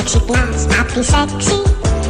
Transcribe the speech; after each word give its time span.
με 0.00 0.06
ξυπνάς 0.06 0.78
απ' 0.80 0.92
τις 0.92 1.08
έξι 1.08 1.56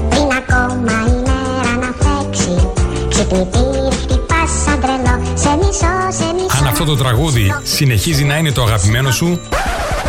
Πριν 0.09 0.29
ακόμα 0.39 0.93
η 1.07 1.15
μέρα 1.27 1.73
να 1.81 1.91
φέξει 2.01 2.69
Ξυπνητήρι 3.09 3.89
χτυπάς 4.03 4.51
σαν 4.65 4.81
τρελό 4.81 5.23
Σε 5.35 5.57
μισό, 5.57 6.19
σε 6.19 6.33
μισό 6.35 6.59
Αν 6.59 6.67
αυτό 6.67 6.85
το 6.85 6.97
τραγούδι 6.97 7.55
συνεχίζει 7.63 8.25
να 8.25 8.37
είναι 8.37 8.53
το 8.53 8.63
αγαπημένο 8.63 9.11
σου, 9.11 9.41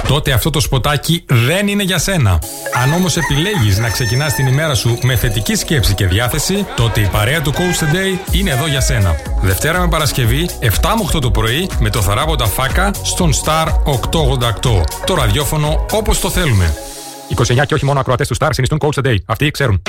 τότε 0.07 0.31
αυτό 0.31 0.49
το 0.49 0.59
σποτάκι 0.59 1.23
δεν 1.27 1.67
είναι 1.67 1.83
για 1.83 1.97
σένα. 1.97 2.39
Αν 2.83 2.93
όμως 2.93 3.17
επιλέγεις 3.17 3.77
να 3.77 3.89
ξεκινάς 3.89 4.33
την 4.33 4.47
ημέρα 4.47 4.75
σου 4.75 4.97
με 5.01 5.15
θετική 5.15 5.55
σκέψη 5.55 5.93
και 5.93 6.07
διάθεση, 6.07 6.65
τότε 6.75 6.99
η 6.99 7.07
παρέα 7.11 7.41
του 7.41 7.53
Coach 7.53 7.83
Today 7.83 8.31
είναι 8.31 8.49
εδώ 8.49 8.67
για 8.67 8.81
σένα. 8.81 9.15
Δευτέρα 9.41 9.79
με 9.79 9.87
Παρασκευή, 9.87 10.49
7 10.59 10.65
με 10.65 11.03
8 11.15 11.21
το 11.21 11.31
πρωί, 11.31 11.69
με 11.79 11.89
το 11.89 12.01
θαράποντα 12.01 12.45
φάκα 12.45 12.91
στον 13.03 13.31
Star 13.33 13.67
888. 13.67 14.83
Το 15.05 15.13
ραδιόφωνο 15.13 15.85
όπως 15.91 16.19
το 16.19 16.29
θέλουμε. 16.29 16.73
29 17.35 17.65
και 17.65 17.73
όχι 17.73 17.85
μόνο 17.85 17.99
ακροατές 17.99 18.27
του 18.27 18.35
Star 18.39 18.49
συνιστούν 18.51 18.79
Coach 18.81 19.01
Today. 19.01 19.15
Αυτοί 19.25 19.51
ξέρουν. 19.51 19.81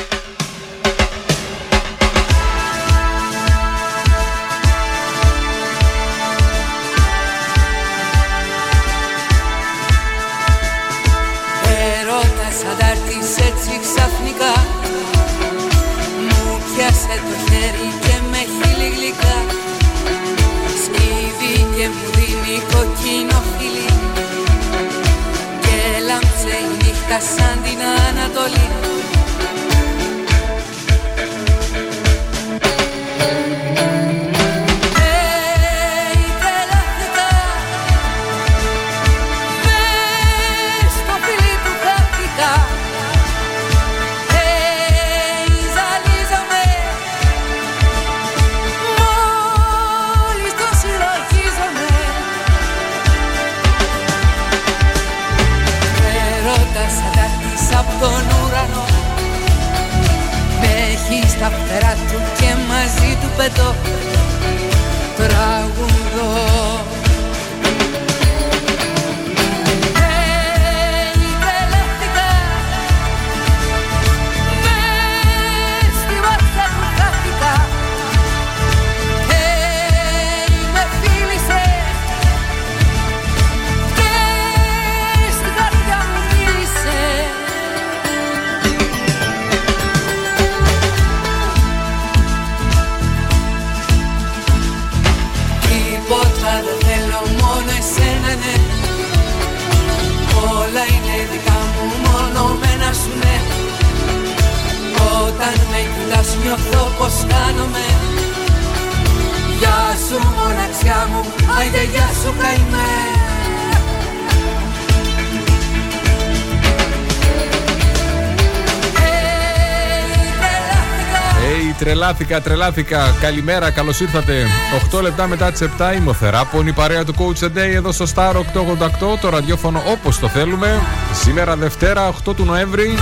Τρελάθηκα, 122.12 122.40
τρελάθηκα. 122.40 123.16
Καλημέρα, 123.20 123.70
καλώς 123.70 124.00
ήρθατε. 124.00 124.46
8 124.94 125.00
λεπτά 125.02 125.26
μετά 125.26 125.50
τις 125.50 125.60
7 125.60 125.94
είμαι 125.96 126.10
ο 126.10 126.12
Θεράπων, 126.12 126.66
η 126.66 126.72
παρέα 126.72 127.04
του 127.04 127.14
Coach 127.14 127.44
a 127.44 127.46
Day 127.46 127.74
εδώ 127.74 127.92
στο 127.92 128.06
Star 128.14 128.34
888, 128.34 129.18
το 129.20 129.28
ραδιόφωνο 129.28 129.82
όπως 129.86 130.18
το 130.18 130.28
θέλουμε. 130.28 130.80
Σήμερα 131.12 131.56
Δευτέρα, 131.56 132.08
8 132.08 132.34
του 132.34 132.44
Νοέμβρη. 132.44 132.94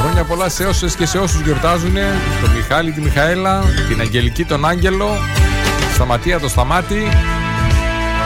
Χρόνια 0.00 0.24
πολλά 0.24 0.48
σε 0.48 0.64
όσες 0.64 0.94
και 0.94 1.06
σε 1.06 1.18
όσους 1.18 1.40
γιορτάζουν. 1.40 1.94
Τον 2.40 2.50
Μιχάλη, 2.56 2.92
τη 2.92 3.00
Μιχαέλα, 3.00 3.62
την 3.88 4.00
Αγγελική, 4.00 4.44
τον 4.44 4.66
Άγγελο, 4.66 5.18
τη 5.88 5.94
Σταματία, 5.94 6.40
το 6.40 6.48
Σταμάτη, 6.48 7.08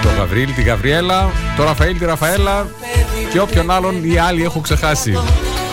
τον 0.03 0.13
Γαβρίλη, 0.19 0.53
τη 0.53 0.63
Γαβριέλα, 0.63 1.31
τον 1.57 1.65
Ραφαήλ, 1.65 1.99
τη 1.99 2.05
Ραφαέλα 2.05 2.67
και 3.33 3.41
όποιον 3.41 3.71
άλλον 3.71 4.05
οι 4.05 4.19
άλλοι 4.19 4.43
έχω 4.43 4.61
ξεχάσει. 4.61 5.19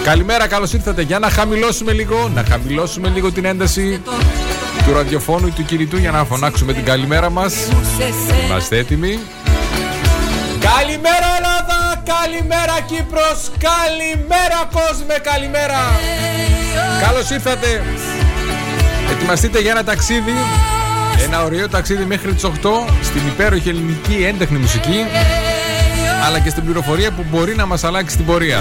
Καλημέρα, 0.03 0.47
καλώς 0.47 0.73
ήρθατε. 0.73 1.01
Για 1.01 1.19
να 1.19 1.29
χαμηλώσουμε 1.29 1.91
λίγο, 1.91 2.29
να 2.33 2.43
χαμηλώσουμε 2.49 3.09
λίγο 3.09 3.31
την 3.31 3.45
ένταση 3.45 4.01
του 4.85 4.93
ραδιοφώνου 4.93 5.47
ή 5.47 5.51
του 5.51 5.65
κινητού 5.65 5.97
για 5.97 6.11
να 6.11 6.23
φωνάξουμε 6.23 6.73
την 6.73 6.85
καλημέρα 6.85 7.29
μας. 7.29 7.53
Είμαστε 8.45 8.77
έτοιμοι. 8.77 9.19
Καλημέρα 10.59 11.27
Ελλάδα, 11.37 12.03
καλημέρα 12.13 12.79
Κύπρος, 12.85 13.51
καλημέρα 13.69 14.69
κόσμε, 14.71 15.13
καλημέρα. 15.21 15.79
Καλώς 17.01 17.29
ήρθατε. 17.29 17.83
Ετοιμαστείτε 19.11 19.59
για 19.59 19.71
ένα 19.71 19.83
ταξίδι, 19.83 20.33
ένα 21.25 21.43
ωραίο 21.43 21.69
ταξίδι 21.69 22.05
μέχρι 22.05 22.33
τις 22.33 22.43
8 22.43 22.49
στην 23.03 23.21
υπέροχη 23.27 23.69
ελληνική 23.69 24.23
έντεχνη 24.27 24.57
μουσική, 24.57 25.05
αλλά 26.25 26.39
και 26.39 26.49
στην 26.49 26.63
πληροφορία 26.63 27.11
που 27.11 27.25
μπορεί 27.29 27.55
να 27.55 27.65
μας 27.65 27.83
αλλάξει 27.83 28.15
την 28.15 28.25
πορεία. 28.25 28.59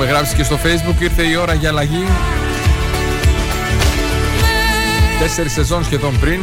Έχουμε 0.00 0.12
γράψει 0.12 0.34
και 0.34 0.42
στο 0.42 0.58
facebook 0.64 1.00
ήρθε 1.00 1.22
η 1.22 1.36
ώρα 1.36 1.54
για 1.54 1.68
αλλαγή. 1.68 2.04
Τέσσερις 5.20 5.52
σεζόν 5.52 5.84
σχεδόν 5.84 6.18
πριν. 6.20 6.40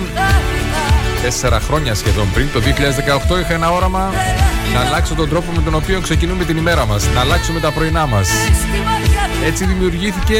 Τέσσερα 1.21 1.59
χρόνια 1.59 1.95
σχεδόν 1.95 2.31
πριν. 2.33 2.47
Το 2.53 2.59
2018 3.29 3.39
είχα 3.39 3.53
ένα 3.53 3.71
όραμα 3.71 4.13
Να 4.73 4.79
αλλάξω 4.79 5.15
τον 5.15 5.29
τρόπο 5.29 5.51
με 5.51 5.61
τον 5.61 5.75
οποίο 5.75 6.01
ξεκινούμε 6.01 6.43
την 6.43 6.57
ημέρα 6.57 6.85
μας 6.85 7.07
Να 7.13 7.19
αλλάξουμε 7.19 7.59
τα 7.59 7.71
πρωινά 7.71 8.05
μας. 8.05 8.27
Στη 8.27 8.81
βαριά 8.83 9.45
Έτσι 9.45 9.65
δημιουργήθηκε 9.65 10.37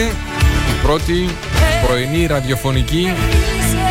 η 0.70 0.81
πρώτη 0.84 1.30
πρωινή 1.88 2.25
ραδιοφωνική 2.25 3.14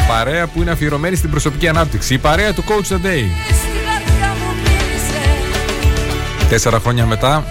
παρέα 0.08 0.46
που 0.46 0.60
είναι 0.60 0.70
αφιερωμένη 0.70 1.16
στην 1.16 1.30
προσωπική 1.30 1.68
ανάπτυξη. 1.68 2.14
Η 2.14 2.18
παρέα 2.18 2.52
του 2.52 2.64
Coach 2.68 2.92
the 2.92 3.06
Day. 3.06 3.24
Στη 3.46 3.68
καρδιά 3.84 4.36
μου 4.40 4.54
μίλησε 4.62 5.20
Τέσσερα 6.48 6.78
χρόνια 6.78 7.06
μετά 7.06 7.44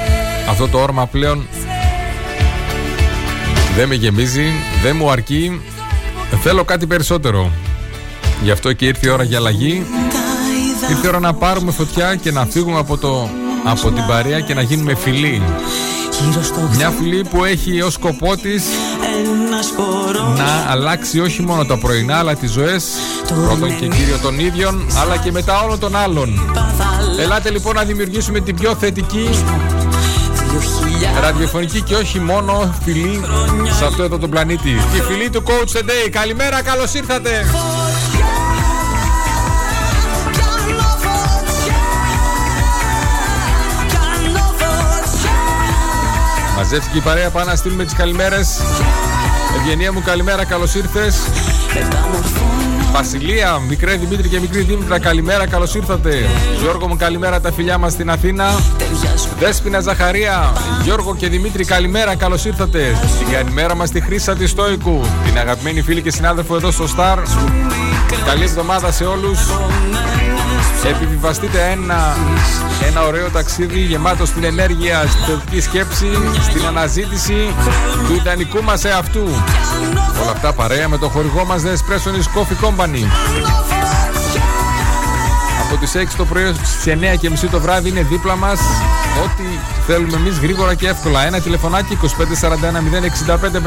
αυτό 0.50 0.68
το 0.68 0.82
όρμα 0.82 1.08
πλέον 1.08 1.48
δεν 3.76 3.88
με 3.88 3.96
γεμίζει, 3.96 4.46
δεν 4.84 4.96
μου 4.96 5.12
αρκεί. 5.12 5.62
Θέλω 6.42 6.64
κάτι 6.64 6.88
περισσότερο. 6.88 7.52
Γι' 8.44 8.52
αυτό 8.52 8.74
και 8.74 8.86
ήρθε 8.86 9.08
η 9.08 9.10
ώρα 9.10 9.24
για 9.24 9.38
αλλαγή. 9.38 9.86
Ήρθε 10.90 11.06
η 11.06 11.08
ώρα 11.08 11.20
να 11.20 11.34
πάρουμε 11.34 11.72
φωτιά 11.72 12.16
και 12.16 12.32
να 12.32 12.46
φύγουμε 12.46 12.80
από, 12.80 12.98
το, 12.98 13.30
από 13.64 13.92
την 13.92 14.06
παρέα 14.08 14.40
και 14.40 14.54
να 14.54 14.62
γίνουμε 14.62 14.96
φιλοί. 14.96 15.42
Μια 16.76 16.90
φιλή 16.90 17.24
που 17.30 17.44
έχει 17.44 17.82
ως 17.82 17.94
σκοπό 17.94 18.36
της 18.36 18.64
να 20.38 20.72
αλλάξει 20.72 21.20
όχι 21.20 21.42
μόνο 21.42 21.66
τα 21.66 21.78
πρωινά 21.78 22.18
αλλά 22.18 22.36
τις 22.36 22.52
ζωές 22.52 22.86
πρώτον 23.46 23.78
και 23.80 23.88
κύριο 23.88 24.18
των 24.22 24.40
ίδιων 24.40 24.86
αλλά 25.02 25.18
και 25.18 25.32
μετά 25.32 25.62
όλων 25.64 25.80
των 25.80 25.96
άλλων. 25.96 26.40
Ελάτε 27.20 27.50
λοιπόν 27.50 27.76
να 27.76 27.84
δημιουργήσουμε 27.84 28.40
την 28.40 28.56
πιο 28.56 28.76
θετική 28.76 29.30
ραδιοφωνική 31.22 31.82
και 31.82 31.96
όχι 31.96 32.20
μόνο 32.20 32.76
φιλή 32.84 33.22
σε 33.78 33.86
αυτό 33.86 34.04
εδώ 34.04 34.18
τον 34.18 34.30
πλανήτη. 34.30 34.70
Η 34.70 35.02
φιλή 35.08 35.30
του 35.30 35.44
Coach 35.46 35.78
Today. 35.78 36.10
Καλημέρα, 36.12 36.62
καλώς 36.62 36.94
ήρθατε. 36.94 37.46
Μαζεύτηκε 46.56 46.98
η 46.98 47.02
παρέα, 47.02 47.30
πάμε 47.30 47.46
να 47.46 47.56
στείλουμε 47.56 47.84
τις 47.84 47.94
καλημέρες. 47.94 48.62
Ευγενία 49.58 49.94
μου, 49.94 50.02
καλημέρα, 50.02 50.46
καλώς 50.46 50.76
ήρθες. 50.76 51.16
Βασιλεία, 52.94 53.60
μικρέ 53.68 53.96
Δημήτρη 53.96 54.28
και 54.28 54.40
μικρή 54.40 54.62
Δήμητρα, 54.62 55.00
καλημέρα, 55.00 55.48
καλώς 55.48 55.76
ήρθατε. 55.76 56.30
Γιώργο 56.62 56.88
μου, 56.88 56.96
καλημέρα 56.96 57.42
τα 57.42 57.52
φιλιά 57.52 57.78
μας 57.78 57.92
στην 57.92 58.10
Αθήνα. 58.10 58.50
Δέσπινα 59.40 59.80
Ζαχαρία, 59.80 60.54
Γιώργο 60.84 61.16
και 61.16 61.28
Δημήτρη, 61.28 61.66
καλημέρα, 61.66 62.16
καλώς 62.16 62.46
ήρθατε. 62.46 62.96
Στην 63.16 63.30
καλημέρα 63.32 63.76
μας 63.76 63.88
στη 63.88 64.02
Χρήσα 64.02 64.36
τη 64.36 64.48
Στόικου, 64.48 65.02
την 65.26 65.38
αγαπημένη 65.38 65.82
φίλη 65.82 66.02
και 66.02 66.12
συνάδελφο 66.12 66.56
εδώ 66.56 66.72
στο 66.72 66.86
Star. 66.98 67.18
Καλή 68.26 68.44
εβδομάδα 68.44 68.92
σε 68.92 69.04
όλους. 69.04 69.40
Επιβιβαστείτε 70.90 71.70
ένα, 71.72 72.16
ένα 72.88 73.06
ωραίο 73.06 73.30
ταξίδι 73.30 73.80
γεμάτο 73.80 74.26
στην 74.26 74.44
ενέργεια, 74.44 75.06
στην 75.08 75.24
θετική 75.24 75.62
σκέψη, 75.62 76.10
στην 76.42 76.66
αναζήτηση 76.66 77.56
του 78.08 78.14
ιδανικού 78.14 78.64
μας 78.64 78.86
εαυτού. 78.86 79.28
Όλα 80.22 80.32
αυτά 80.32 80.54
παρέα 80.54 80.90
με 80.90 80.98
το 80.98 81.10
χορηγό 81.10 81.46
μας 81.46 81.62
The 81.64 81.68
Espresso 81.68 82.40
Coffee 82.40 82.66
Company. 82.66 83.04
Από 85.74 85.82
τις 85.82 85.96
6 85.96 86.16
το 86.18 86.26
πρωί 86.26 86.54
στις 86.64 86.94
9 86.94 87.18
και 87.20 87.30
μισή 87.30 87.48
το 87.48 87.60
βράδυ 87.60 87.90
είναι 87.90 88.02
δίπλα 88.02 88.36
μας. 88.36 88.60
Ό,τι 89.24 89.44
θέλουμε 89.88 90.18
εμείς 90.18 90.38
γρήγορα 90.38 90.74
και 90.74 90.88
εύκολα. 90.88 91.26
Ένα 91.26 91.40
τηλεφωνάκι 91.40 91.98
2541 92.02 92.82
065 92.82 93.60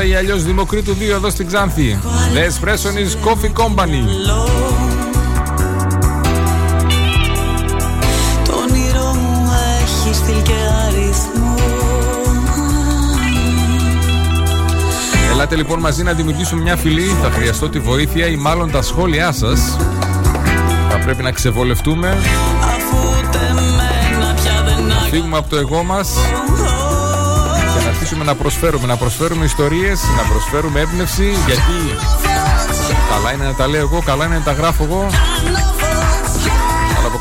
500 0.00 0.06
ή 0.06 0.14
αλλιώς 0.14 0.44
Δημοκρίτου 0.44 0.94
2 0.94 1.00
εδώ 1.14 1.30
στην 1.30 1.46
Ξάνθη. 1.46 1.98
The 2.34 2.38
Espresso 2.38 2.88
Coffee 3.28 3.52
Company. 3.62 4.04
Ελάτε 15.32 15.56
λοιπόν 15.56 15.78
μαζί 15.80 16.02
να 16.02 16.12
δημιουργήσουμε 16.12 16.62
μια 16.62 16.76
φυλή. 16.76 17.16
Θα 17.22 17.30
χρειαστώ 17.30 17.68
τη 17.68 17.78
βοήθεια 17.78 18.26
ή 18.26 18.36
μάλλον 18.36 18.70
τα 18.70 18.82
σχόλιά 18.82 19.32
σας. 19.32 19.76
Θα 21.00 21.06
πρέπει 21.06 21.22
να 21.22 21.30
ξεβολευτούμε. 21.30 22.18
Να 24.88 24.94
φύγουμε 25.10 25.36
από 25.36 25.48
το 25.48 25.56
εγώ 25.56 25.82
μας 25.82 26.08
και 27.74 27.82
να 27.84 27.88
αρχίσουμε 27.88 28.24
να 28.24 28.34
προσφέρουμε. 28.34 28.86
Να 28.86 28.96
προσφέρουμε 28.96 29.44
ιστορίες, 29.44 30.00
να 30.16 30.32
προσφέρουμε 30.32 30.80
έμπνευση. 30.80 31.34
Γιατί 31.46 31.96
καλά 33.10 33.32
είναι 33.32 33.44
να 33.44 33.54
τα 33.54 33.66
λέω 33.68 33.80
εγώ, 33.80 34.02
καλά 34.04 34.24
είναι 34.24 34.34
να 34.34 34.42
τα 34.42 34.52
γράφω 34.52 34.84
εγώ 34.84 35.06
από 35.06 35.79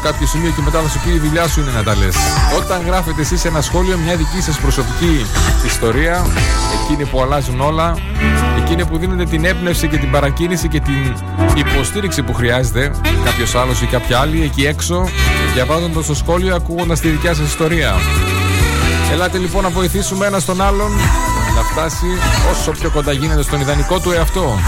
κάποιο 0.03 0.27
σημείο 0.27 0.51
και 0.55 0.61
μετά 0.61 0.81
θα 0.81 0.89
σου 0.89 0.99
πει 1.03 1.09
η 1.09 1.19
δουλειά 1.19 1.47
σου 1.47 1.59
είναι 1.61 1.71
να 1.71 1.83
τα 1.83 1.95
λες. 1.95 2.15
Όταν 2.57 2.81
γράφετε 2.85 3.21
εσείς 3.21 3.45
ένα 3.45 3.61
σχόλιο, 3.61 3.97
μια 3.97 4.15
δική 4.15 4.41
σας 4.41 4.57
προσωπική 4.57 5.25
ιστορία, 5.65 6.25
εκείνη 6.83 7.05
που 7.05 7.21
αλλάζουν 7.21 7.61
όλα, 7.61 7.95
εκείνη 8.57 8.85
που 8.85 8.97
δίνετε 8.97 9.23
την 9.23 9.45
έμπνευση 9.45 9.87
και 9.87 9.97
την 9.97 10.11
παρακίνηση 10.11 10.67
και 10.67 10.79
την 10.79 11.15
υποστήριξη 11.55 12.23
που 12.23 12.33
χρειάζεται 12.33 12.91
κάποιος 13.25 13.55
άλλος 13.55 13.81
ή 13.81 13.85
κάποια 13.85 14.19
άλλη 14.19 14.41
εκεί 14.43 14.65
έξω, 14.65 15.09
διαβάζοντας 15.53 16.05
το 16.05 16.15
σχόλιο, 16.15 16.55
ακούγοντας 16.55 16.99
τη 16.99 17.09
δικιά 17.09 17.33
σας 17.33 17.47
ιστορία. 17.47 17.93
Ελάτε 19.11 19.37
λοιπόν 19.37 19.63
να 19.63 19.69
βοηθήσουμε 19.69 20.25
ένα 20.25 20.41
τον 20.41 20.61
άλλον 20.61 20.91
να 21.55 21.61
φτάσει 21.61 22.05
όσο 22.51 22.71
πιο 22.71 22.89
κοντά 22.89 23.11
γίνεται 23.11 23.41
στον 23.41 23.61
ιδανικό 23.61 23.99
του 23.99 24.11
εαυτό. 24.11 24.59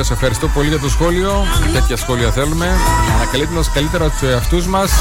Βασιλεία, 0.00 0.04
σε 0.04 0.12
ευχαριστώ 0.12 0.48
πολύ 0.48 0.68
για 0.68 0.78
το 0.78 0.88
σχόλιο. 0.88 1.46
Τέτοια 1.72 1.96
σχόλια 1.96 2.30
θέλουμε. 2.30 2.68
Ανακαλύπτοντα 3.16 3.70
καλύτερα 3.74 4.10
τους 4.10 4.22
εαυτούς 4.22 4.66
μας. 4.66 4.92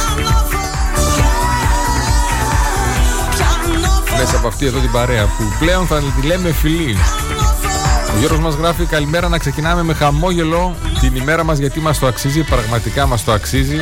Μέσα 4.18 4.38
από 4.38 4.48
αυτή 4.48 4.66
εδώ 4.66 4.80
την 4.80 4.92
παρέα 4.92 5.26
που 5.26 5.44
πλέον 5.60 5.88
θα 5.88 6.02
τη 6.22 6.28
λέμε 6.28 6.52
φιλή. 6.52 6.98
Ο 8.16 8.20
Γιώργος 8.20 8.40
μας 8.40 8.56
γράφει 8.56 8.86
καλημέρα 8.86 9.28
να 9.28 9.38
ξεκινάμε 9.38 9.84
με 9.84 9.94
χαμόγελο 9.94 10.76
την 11.00 11.16
ημέρα 11.16 11.44
μας 11.44 11.58
γιατί 11.58 11.80
μας 11.80 12.00
το 12.00 12.08
αξίζει, 12.08 12.44
πραγματικά 12.44 13.06
μας 13.06 13.24
το 13.24 13.32
αξίζει. 13.32 13.78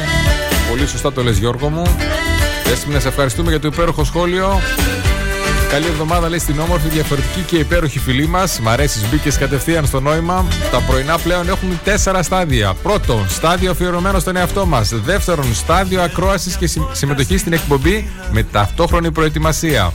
Πολύ 0.69 0.87
σωστά 0.87 1.13
το 1.13 1.23
λες 1.23 1.37
Γιώργο 1.37 1.69
μου. 1.69 1.83
να 2.91 2.99
σε 2.99 3.07
ευχαριστούμε 3.07 3.49
για 3.49 3.59
το 3.59 3.67
υπέροχο 3.67 4.03
σχόλιο. 4.03 4.61
Καλή 5.69 5.85
εβδομάδα 5.85 6.29
λέει 6.29 6.39
στην 6.39 6.59
όμορφη, 6.59 6.87
διαφορετική 6.87 7.41
και 7.41 7.57
υπέροχη 7.57 7.99
φιλή 7.99 8.27
μας. 8.27 8.59
Μ' 8.59 8.69
αρέσει, 8.69 9.07
μπήκες 9.11 9.37
κατευθείαν 9.37 9.85
στο 9.85 9.99
νόημα. 9.99 10.45
Τα 10.71 10.79
πρωινά 10.79 11.17
πλέον 11.17 11.49
έχουν 11.49 11.79
τέσσερα 11.83 12.23
στάδια. 12.23 12.73
Πρώτον, 12.83 13.29
στάδιο 13.29 13.71
αφιερωμένο 13.71 14.19
στον 14.19 14.35
εαυτό 14.35 14.65
μας. 14.65 14.89
Δεύτερον, 14.89 15.55
στάδιο 15.55 16.01
ακρόασης 16.01 16.55
και 16.55 16.69
συμμετοχής 16.91 17.39
στην 17.39 17.53
εκπομπή 17.53 18.09
με 18.31 18.43
ταυτόχρονη 18.43 19.11
προετοιμασία. 19.11 19.91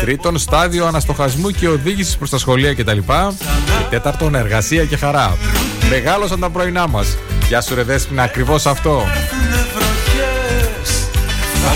Τρίτον, 0.00 0.38
στάδιο 0.38 0.86
αναστοχασμού 0.86 1.50
και 1.50 1.68
οδήγησης 1.68 2.16
προς 2.16 2.30
τα 2.30 2.38
σχολεία 2.38 2.74
κτλ. 2.74 2.98
Και 2.98 3.06
τέταρτον, 3.90 4.34
εργασία 4.34 4.84
και 4.84 4.96
χαρά. 4.96 5.36
Μεγάλωσαν 5.90 6.40
τα 6.40 6.50
πρωινά 6.50 6.88
μας. 6.88 7.16
Γεια 7.48 7.60
σου, 7.60 7.74
ρε 7.74 7.84
ακριβώς 8.16 8.66
αυτό. 8.66 9.02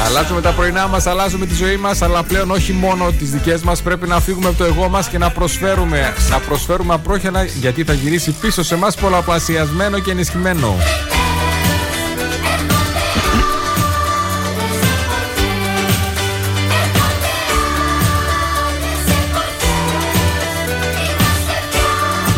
Αλλάζουμε 0.06 0.40
τα 0.40 0.50
πρωινά 0.50 0.86
μας, 0.86 1.06
αλλάζουμε 1.06 1.46
τη 1.46 1.54
ζωή 1.54 1.76
μας, 1.76 2.02
αλλά 2.02 2.22
πλέον 2.22 2.50
όχι 2.50 2.72
μόνο 2.72 3.12
τις 3.18 3.30
δικές 3.30 3.62
μας. 3.62 3.82
Πρέπει 3.82 4.08
να 4.08 4.20
φύγουμε 4.20 4.48
από 4.48 4.58
το 4.58 4.64
εγώ 4.64 4.88
μας 4.88 5.08
και 5.08 5.18
να 5.18 5.30
προσφέρουμε. 5.30 6.14
Να 6.30 6.38
προσφέρουμε 6.38 6.94
απρόχερα 6.94 7.44
γιατί 7.44 7.84
θα 7.84 7.92
γυρίσει 7.92 8.30
πίσω 8.40 8.62
σε 8.62 8.74
εμάς 8.74 8.94
πολλαπλασιασμένο 8.94 9.98
και 9.98 10.10
ενισχυμένο. 10.10 10.76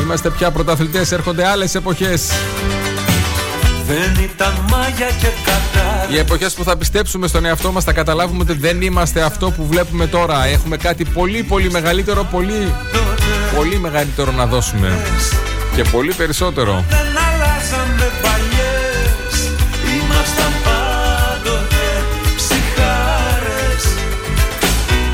Είμαστε 0.03 0.31
πια 0.31 0.51
πρωταθλητές, 0.51 1.13
έρχονται 1.13 1.47
άλλες 1.47 1.75
εποχές. 1.75 2.31
Δεν 3.91 4.25
ήταν 4.25 4.65
μάγια 4.71 5.07
και 5.21 5.27
οι 6.13 6.19
εποχές 6.19 6.55
που 6.55 6.65
θα 6.65 6.77
πιστέψουμε 6.77 7.27
στον 7.27 7.45
εαυτό 7.45 7.73
μας 7.73 7.85
θα 7.85 7.93
καταλάβουμε 7.93 8.43
ότι 8.43 8.53
δεν 8.53 8.83
είμαστε 8.83 9.23
αυτό 9.23 9.51
που 9.51 9.67
βλέπουμε 9.67 10.07
τώρα. 10.07 10.47
Έχουμε 10.47 10.77
κάτι 10.77 11.05
πολύ 11.05 11.43
πολύ 11.43 11.71
μεγαλύτερο, 11.71 12.25
πολύ, 12.31 12.75
πολύ 13.57 13.79
μεγαλύτερο 13.79 14.33
να 14.33 14.47
δώσουμε. 14.47 14.99
Και 15.77 15.83
πολύ 15.83 16.13
περισσότερο. 16.13 16.85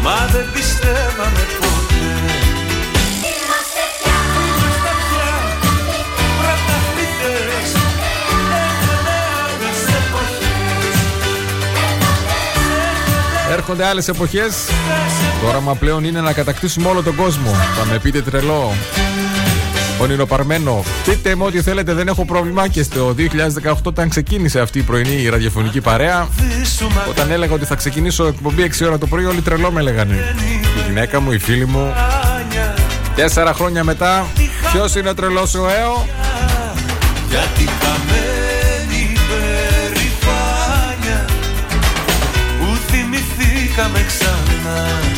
Μα 0.02 0.26
δεν 0.32 0.46
Έρχονται 13.68 13.88
άλλες 13.88 14.08
εποχές. 14.08 14.54
Το 15.42 15.48
όραμα 15.48 15.74
πλέον 15.74 16.04
είναι 16.04 16.20
να 16.20 16.32
κατακτήσουμε 16.32 16.88
όλο 16.88 17.02
τον 17.02 17.16
κόσμο. 17.16 17.50
Θα 17.50 17.84
με 17.84 17.98
πείτε 17.98 18.20
τρελό. 18.20 18.72
Ονειροπαρμένο. 20.00 20.84
Πείτε 21.04 21.34
μου 21.34 21.44
ό,τι 21.46 21.62
θέλετε, 21.62 21.92
δεν 21.94 22.08
έχω 22.08 22.24
πρόβλημα. 22.24 22.68
Και 22.68 22.82
στο 22.82 23.14
2018, 23.16 23.74
όταν 23.82 24.08
ξεκίνησε 24.08 24.60
αυτή 24.60 24.78
η 24.78 24.82
πρωινή 24.82 25.28
ραδιοφωνική 25.28 25.80
παρέα, 25.80 26.28
όταν 27.08 27.30
έλεγα 27.30 27.54
ότι 27.54 27.64
θα 27.64 27.74
ξεκινήσω 27.74 28.26
εκπομπή 28.26 28.70
6 28.78 28.86
ώρα 28.86 28.98
το 28.98 29.06
πρωί, 29.06 29.24
όλοι 29.24 29.40
τρελό 29.40 29.70
με 29.70 29.80
έλεγαν. 29.80 30.10
Η 30.10 30.20
γυναίκα 30.86 31.20
μου, 31.20 31.32
η 31.32 31.38
φίλη 31.38 31.66
μου. 31.66 31.94
Τέσσερα 33.14 33.52
χρόνια 33.52 33.84
μετά, 33.84 34.26
ποιος 34.72 34.94
είναι 34.94 35.08
ο 35.08 35.14
τρελός 35.14 35.54
ο 35.54 35.68
ΕΟ. 35.68 36.06
Γιατί 37.28 37.68
βρήκαμε 43.76 44.02
ξανά 44.02 45.15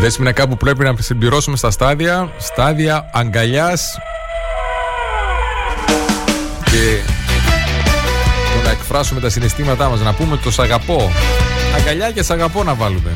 Δέσμηνα 0.00 0.32
κάπου 0.32 0.56
πρέπει 0.56 0.84
να 0.84 0.94
συμπληρώσουμε 0.98 1.56
στα 1.56 1.70
στάδια. 1.70 2.32
Στάδια 2.38 3.10
αγκαλιάς 3.12 3.98
και 6.64 7.00
το 8.54 8.64
να 8.64 8.70
εκφράσουμε 8.70 9.20
τα 9.20 9.28
συναισθήματά 9.28 9.88
μας, 9.88 10.00
να 10.00 10.12
πούμε 10.14 10.36
το 10.36 10.50
σ' 10.50 10.58
αγαπώ. 10.58 11.12
Αγκαλιά 11.76 12.10
και 12.10 12.22
σ' 12.22 12.30
αγαπώ 12.30 12.62
να 12.62 12.74
βάλουμε. 12.74 13.10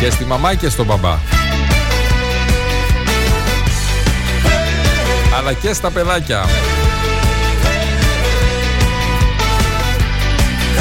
Και 0.00 0.10
στη 0.10 0.24
μαμά 0.24 0.54
και 0.54 0.68
στον 0.68 0.86
μπαμπά. 0.86 1.18
Αλλά 5.38 5.52
και 5.52 5.72
στα 5.72 5.90
παιδάκια. 5.90 6.44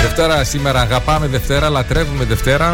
Δευτέρα 0.02 0.44
σήμερα 0.44 0.82
αγαπάμε 0.82 1.28
Δευτέρα, 1.28 1.70
λατρεύουμε 1.70 2.24
Δευτέρα. 2.24 2.72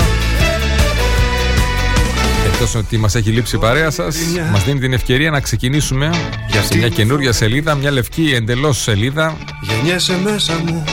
Εκτό 2.61 2.77
ότι 2.77 2.97
μας 2.97 3.15
έχει 3.15 3.29
λείψει 3.29 3.55
η 3.55 3.59
παρέα 3.59 3.91
σας, 3.91 4.17
μας 4.51 4.63
δίνει 4.63 4.79
την 4.79 4.93
ευκαιρία 4.93 5.31
να 5.31 5.39
ξεκινήσουμε 5.39 6.09
για 6.47 6.61
σε 6.61 6.77
μια 6.77 6.89
καινούρια 6.89 7.31
σελίδα, 7.31 7.75
μια 7.75 7.91
λευκή 7.91 8.31
εντελώς 8.35 8.81
σελίδα. 8.81 9.37
Γεννιέσαι 9.61 10.17
μέσα 10.23 10.61
μου. 10.65 10.83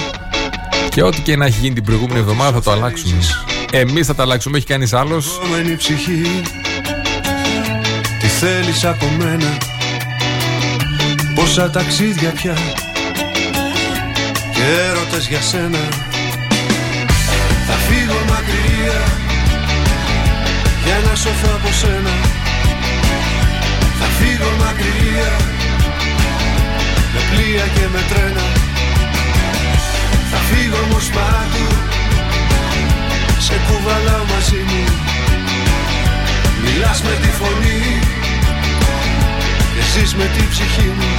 Και 0.89 1.03
ό,τι 1.03 1.21
και 1.21 1.37
να 1.37 1.47
έχει 1.47 1.61
γίνει 1.61 1.75
την 1.75 1.85
προηγούμενη 1.85 2.19
εβδομάδα 2.19 2.53
θα 2.53 2.63
το 2.63 2.71
αλλάξουμε. 2.71 3.19
Εμείς 3.71 4.07
θα 4.07 4.15
τα 4.15 4.23
αλλάξουμε, 4.23 4.57
έχει 4.57 4.67
κανείς 4.67 4.93
άλλος. 4.93 5.39
Κόμενη 5.43 5.77
ψυχή. 5.77 6.43
Τι 8.21 8.27
θέλεις 8.27 8.85
από 8.85 9.07
μένα. 9.19 9.59
Πόσα 11.35 11.71
ταξίδια 11.71 12.31
πια. 12.31 12.55
Και 14.53 14.63
έρωτες 14.91 15.29
για 15.29 15.41
σένα. 15.41 15.89
Θα 17.67 17.73
φύγω 17.73 18.19
μακριά 18.29 19.26
για 20.87 20.99
να 21.07 21.15
σωθώ 21.15 21.51
από 21.59 21.73
σένα 21.81 22.15
Θα 23.99 24.07
φύγω 24.19 24.51
μακριά. 24.63 25.33
Με 27.15 27.21
πλοία 27.31 27.67
και 27.75 27.87
με 27.93 28.03
τρένα 28.11 28.47
Θα 30.31 30.39
φύγω 30.49 30.79
όμως 30.87 31.07
παντού 31.17 31.69
σε 33.39 33.57
κουβαλάω 33.67 34.25
μαζί 34.33 34.63
μου. 34.69 34.85
Μιλάς 36.63 37.03
με 37.03 37.15
τη 37.23 37.31
φωνή 37.39 37.81
και 39.75 39.83
ζεις 39.93 40.15
με 40.15 40.25
τη 40.35 40.43
ψυχή 40.51 40.91
μου 40.99 41.11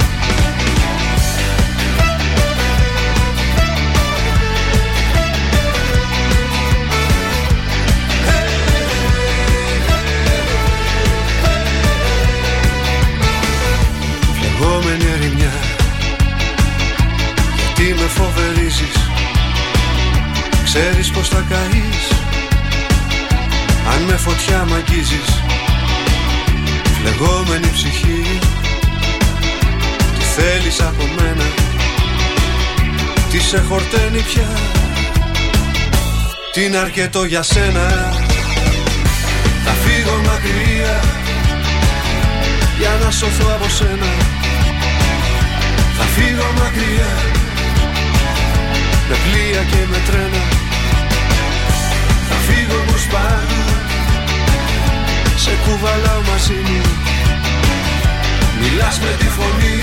Ξέρεις 20.80 21.10
πως 21.10 21.28
θα 21.28 21.44
καείς 21.48 22.06
Αν 23.92 24.02
με 24.02 24.16
φωτιά 24.16 24.64
μ' 24.64 24.74
αγγίζεις 24.74 25.42
Φλεγόμενη 26.98 27.70
ψυχή. 27.72 28.38
Τι 30.18 30.24
θέλεις 30.36 30.80
από 30.80 31.04
μένα 31.16 31.44
Τι 33.30 33.40
σε 33.40 33.58
χορταίνει 33.68 34.20
πια. 34.20 34.48
Τι 36.52 36.64
είναι 36.64 36.76
αρκετό 36.76 37.24
για 37.24 37.42
σένα. 37.42 38.14
Θα 39.64 39.72
φύγω 39.84 40.16
μακριά 40.26 41.00
για 42.78 42.98
να 43.04 43.10
σωθώ 43.10 43.46
από 43.54 43.68
σένα. 43.68 44.10
Θα 45.98 46.04
φύγω 46.04 46.52
μακριά 46.58 47.10
με 49.08 49.16
πλοία 49.24 49.62
και 49.62 49.86
με 49.90 49.98
τρένα. 50.06 50.42
Θα 50.50 50.57
φύγω 52.48 52.76
όμως 52.82 53.04
πάλι 53.14 53.58
σε 55.42 55.52
κουβαλάω 55.64 56.20
μαζί 56.30 56.58
μου. 56.68 56.82
Μιλάς 58.60 58.98
με 59.04 59.12
τη 59.20 59.28
φωνή 59.36 59.80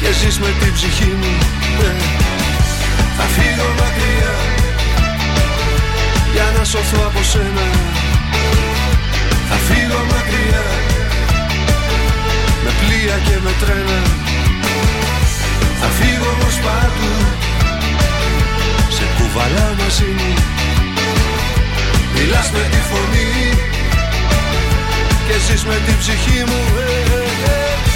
και 0.00 0.10
ζεις 0.18 0.38
με 0.38 0.50
την 0.60 0.72
ψυχή 0.72 1.12
μου. 1.20 1.32
Ναι. 1.78 1.92
Θα 3.16 3.26
φύγω 3.34 3.68
μακριά 3.80 4.34
για 6.34 6.46
να 6.56 6.64
σωθώ 6.64 7.00
από 7.08 7.22
σένα. 7.30 7.66
Θα 9.48 9.56
φύγω 9.66 10.00
μακριά 10.12 10.64
με 12.64 12.70
πλοία 12.80 13.16
και 13.26 13.36
με 13.44 13.52
τρένα. 13.60 14.00
Θα 15.80 15.88
φύγω 15.98 16.28
όμως 16.36 16.56
παντού. 16.64 17.14
Σε 18.96 19.04
κουβαλάω 19.16 19.74
μαζί 19.82 20.10
μου 20.18 20.34
Μιλάς 22.14 22.50
με 22.50 22.68
τη 22.70 22.80
φωνή 22.90 23.32
Και 25.26 25.38
ζεις 25.46 25.64
με 25.64 25.74
την 25.86 25.98
ψυχή 25.98 26.44
μου 26.46 26.62
ε, 26.78 27.14
ε, 27.14 27.52
ε. 27.52 27.93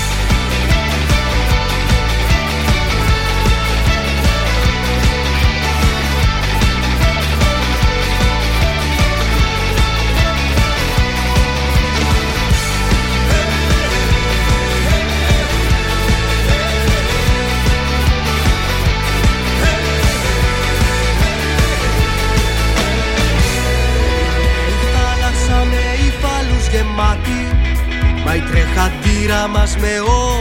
Μα 28.29 28.35
η 28.35 28.41
τρεχαντήρα 28.41 29.49
μας 29.49 29.77
με 29.77 29.89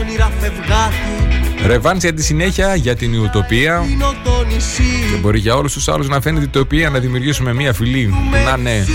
όνειρα 0.00 0.30
φευγάτη 0.40 1.66
Ρεβάνς 1.66 2.02
για 2.02 2.14
τη 2.14 2.22
συνέχεια 2.22 2.74
για 2.74 2.96
την 2.96 3.12
ιουτοπία. 3.12 3.84
Είναι 3.90 4.04
το 4.24 4.44
νησί 4.44 5.08
Και 5.12 5.16
μπορεί 5.16 5.38
για 5.38 5.54
όλους 5.54 5.72
τους 5.72 5.88
άλλους 5.88 6.08
να 6.08 6.20
φαίνεται 6.20 6.44
η 6.44 6.50
utopia 6.54 6.90
να 6.92 6.98
δημιουργήσουμε 6.98 7.52
μια 7.52 7.72
φυλή 7.72 8.06
που 8.06 8.36
να 8.44 8.54
είναι 8.58 8.86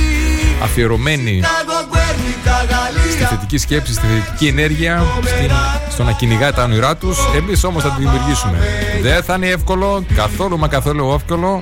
αφιερωμένη 0.64 1.42
Chicago, 1.44 1.96
Guernica, 1.96 2.70
Γαλλία 2.70 3.12
στη 3.12 3.24
θετική 3.24 3.58
σκέψη, 3.58 3.94
στη 3.94 4.06
θετική 4.06 4.48
ενέργεια, 4.48 5.04
στην, 5.26 5.52
στο 5.90 6.04
να 6.04 6.12
κυνηγά 6.12 6.54
τα 6.54 6.64
όνειρά 6.64 6.98
τους. 6.98 7.18
Εμείς 7.36 7.64
όμως 7.64 7.84
θα 7.84 7.90
τη 7.90 8.02
δημιουργήσουμε. 8.02 8.58
Δεν 9.02 9.24
θα 9.24 9.34
είναι 9.34 9.48
εύκολο, 9.48 10.06
καθόλου 10.16 10.58
μα 10.58 10.68
καθόλου 10.68 11.12
εύκολο. 11.14 11.62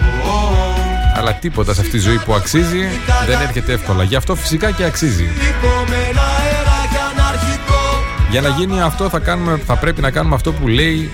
Αλλά 1.18 1.34
τίποτα 1.34 1.74
σε 1.74 1.82
αυτή 1.82 1.92
τη 1.92 2.00
ζωή 2.00 2.18
που 2.18 2.34
αξίζει 2.34 2.88
δεν 3.28 3.42
έρχεται 3.42 3.74
εύκολα. 3.74 4.04
Γι' 4.04 4.16
αυτό 4.16 4.36
φυσικά 4.36 4.72
και 4.72 4.84
αξίζει. 4.84 5.30
Υπομένα 8.32 8.38
αεράκι 8.38 8.38
αναρχικό 8.38 8.40
Για 8.40 8.42
να 8.42 8.50
γίνει 8.50 8.82
αυτό 8.82 9.10
θα, 9.10 9.20
κάνουμε, 9.20 9.62
θα 9.66 9.78
πρέπει 9.78 10.02
να 10.02 10.12
κάνουμε 10.12 10.36
αυτό 10.36 10.54
που 10.54 10.68
λέει 10.68 11.12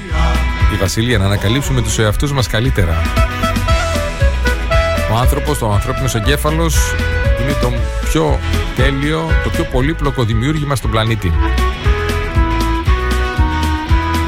η 0.74 0.76
Βασιλεία, 0.80 1.18
να 1.18 1.26
ανακαλύψουμε 1.26 1.82
τους 1.82 1.98
εαυτούς 2.00 2.34
μας 2.34 2.48
καλύτερα. 2.48 3.02
Ο 5.12 5.16
άνθρωπος, 5.16 5.62
ο 5.62 5.72
ανθρώπινος 5.72 6.16
εγκέφαλος 6.16 6.76
είναι 7.42 7.56
το 7.62 7.74
πιο 8.10 8.40
τέλειο, 8.76 9.30
το 9.44 9.50
πιο 9.50 9.64
πολύπλοκο 9.64 10.24
δημιούργημα 10.24 10.76
στον 10.76 10.92
πλανήτη. 10.92 11.34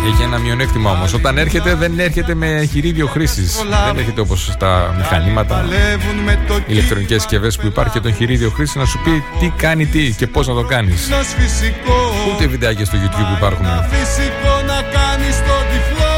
Έχει 0.07 0.23
ένα 0.23 0.37
μειονέκτημα 0.37 0.91
όμως. 0.91 1.13
Όταν 1.13 1.37
έρχεται 1.37 1.75
δεν 1.75 1.99
έρχεται 1.99 2.33
με 2.33 2.67
χειρίδιο 2.71 3.07
χρήσης. 3.07 3.55
Δεν 3.85 3.97
έρχεται 3.97 4.21
όπως 4.21 4.55
τα 4.59 4.95
μηχανήματα, 4.97 5.55
Παλεύουν 5.55 6.15
με 6.25 6.39
το 6.47 6.59
ηλεκτρονικές 6.67 7.21
συσκευές 7.21 7.57
που 7.57 7.67
υπάρχει 7.67 7.93
και 7.93 7.99
τον 7.99 8.13
χειρίδιο 8.13 8.49
χρήσης 8.49 8.75
να 8.75 8.85
σου 8.85 8.99
πει 9.03 9.23
τι 9.39 9.53
κάνει 9.57 9.85
τι 9.85 10.13
και 10.17 10.27
πώς 10.27 10.47
να 10.47 10.53
το 10.53 10.63
κάνεις. 10.63 11.01
κύκνος 11.01 11.27
φυσικό 11.27 12.13
Ούτε 12.33 12.47
βιντεάκια 12.47 12.85
στο 12.85 12.97
YouTube 12.97 13.27
που 13.29 13.35
υπάρχουν. 13.37 13.65
Φυσικό 13.65 14.53
να 14.65 14.81
κάνεις 14.97 15.35
το 15.37 15.55
τυφλό 15.71 16.17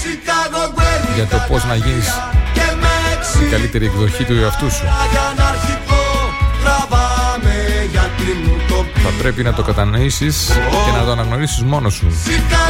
Chicago, 0.00 0.78
Guernica, 0.78 1.14
για 1.14 1.26
το 1.26 1.44
πώς 1.48 1.64
να 1.64 1.74
γίνεις 1.74 2.08
και 2.52 2.60
Μέξι 2.82 3.44
η 3.44 3.48
καλύτερη 3.50 3.84
εκδοχή 3.84 4.24
του 4.24 4.34
εαυτού 4.42 4.70
σου. 4.70 4.84
Θα 9.04 9.10
πρέπει 9.18 9.42
να 9.42 9.52
το 9.52 9.62
κατανοήσεις 9.62 10.50
και 10.84 10.98
να 10.98 11.04
το 11.04 11.10
αναγνωρίσεις 11.10 11.62
μόνος 11.62 11.94
σου. 11.94 12.06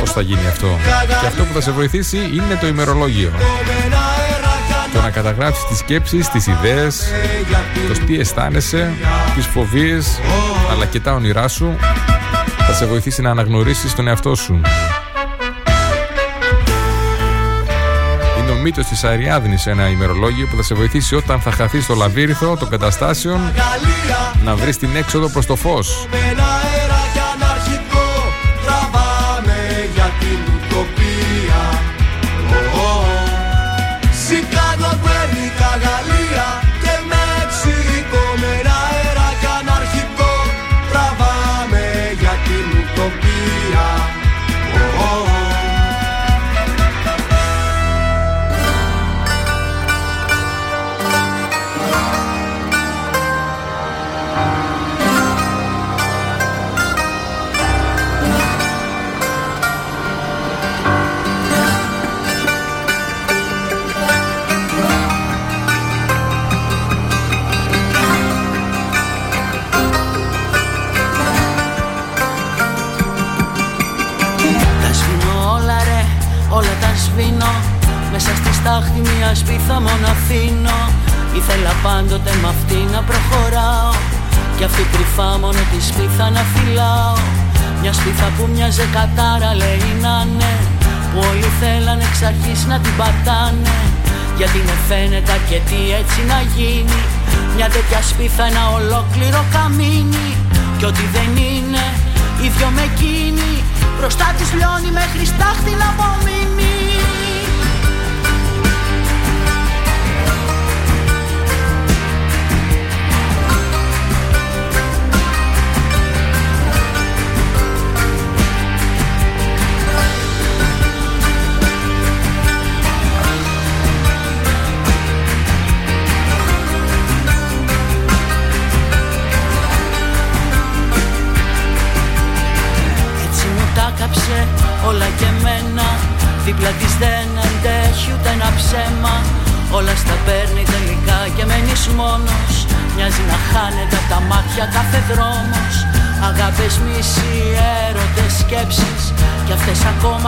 Πώς 0.00 0.12
θα 0.12 0.20
γίνει 0.20 0.46
αυτό. 0.48 0.78
Και 1.20 1.26
αυτό 1.26 1.44
που 1.44 1.52
θα 1.52 1.60
σε 1.60 1.70
βοηθήσει 1.70 2.16
είναι 2.16 2.58
το 2.60 2.66
ημερολόγιο. 2.66 3.28
Υπομένα 3.28 3.98
αεράκι 4.18 4.92
Το 4.92 5.00
να 5.00 5.10
καταγράψεις 5.10 5.64
τις 5.64 5.78
σκέψεις, 5.78 6.28
τις 6.28 6.46
ιδέες, 6.46 7.12
το 7.88 8.04
τι 8.06 8.18
αισθάνεσαι, 8.18 8.92
τις 9.34 9.46
φοβίες, 9.46 10.20
αλλά 10.72 10.86
και 10.86 11.00
τα 11.00 11.12
όνειρά 11.12 11.48
σου, 11.48 11.76
θα 12.66 12.72
σε 12.72 12.86
βοηθήσει 12.86 13.22
να 13.22 13.30
αναγνωρίσεις 13.30 13.94
τον 13.94 14.08
εαυτό 14.08 14.34
σου. 14.34 14.60
Είναι 18.68 18.80
ο 18.80 18.84
μύτο 18.84 18.90
της 18.90 19.04
Αριάδνη, 19.04 19.56
ένα 19.64 19.88
ημερολόγιο 19.88 20.46
που 20.46 20.56
θα 20.56 20.62
σε 20.62 20.74
βοηθήσει 20.74 21.14
όταν 21.14 21.40
θα 21.40 21.50
χαθείς 21.50 21.84
στο 21.84 21.94
λαβύριθο 21.94 22.56
των 22.56 22.68
καταστάσεων 22.68 23.40
να 24.44 24.56
βρεις 24.56 24.76
την 24.78 24.96
έξοδο 24.96 25.28
προς 25.28 25.46
το 25.46 25.56
φως. 25.56 26.06
Στάχτη 78.68 79.00
μια 79.10 79.30
σπίθα 79.42 79.76
μόνο 79.86 80.06
αφήνω. 80.14 80.78
Ήθελα 81.38 81.72
πάντοτε 81.84 82.32
με 82.42 82.48
αυτή 82.54 82.78
να 82.94 83.00
προχωράω. 83.08 83.92
Κι 84.56 84.64
αυτή 84.68 84.82
κρυφά 84.92 85.30
μόνο 85.42 85.62
τη 85.70 85.78
σπίθα 85.90 86.26
να 86.36 86.42
φυλάω. 86.52 87.16
Μια 87.80 87.92
σπίθα 87.98 88.26
που 88.34 88.44
μοιάζε 88.52 88.86
κατάρα 88.96 89.50
λέει 89.62 89.90
να 90.04 90.14
ναι. 90.38 90.54
Που 91.10 91.18
όλοι 91.30 91.48
θέλανε 91.60 92.04
εξ 92.08 92.16
αρχής 92.30 92.60
να 92.70 92.76
την 92.84 92.94
πατάνε. 93.00 93.78
Γιατί 94.38 94.58
με 94.68 94.76
φαίνεται 94.88 95.32
αρκετή 95.38 95.82
έτσι 96.00 96.18
να 96.30 96.38
γίνει. 96.54 97.00
Μια 97.56 97.68
τέτοια 97.74 98.00
σπίθα 98.10 98.44
ένα 98.50 98.64
ολόκληρο 98.78 99.40
καμίνι. 99.54 100.28
Κι 100.78 100.86
ό,τι 100.90 101.04
δεν 101.16 101.30
είναι 101.50 101.84
ίδιο 102.46 102.68
με 102.76 102.82
εκείνη. 102.90 103.50
Μπροστά 103.96 104.26
της 104.38 104.48
λιώνει 104.56 104.90
μέχρι 105.00 105.24
στάχτη 105.32 105.72
να 105.80 105.88
απομείνει 105.94 106.37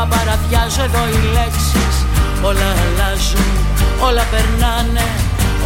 αυτές 0.01 0.11
ακόμα 0.13 0.17
παραδιάζω 0.17 0.83
εδώ 0.89 1.03
οι 1.13 1.21
λέξεις. 1.37 1.95
Όλα 2.49 2.69
αλλάζουν, 2.83 3.53
όλα 4.09 4.25
περνάνε. 4.33 5.07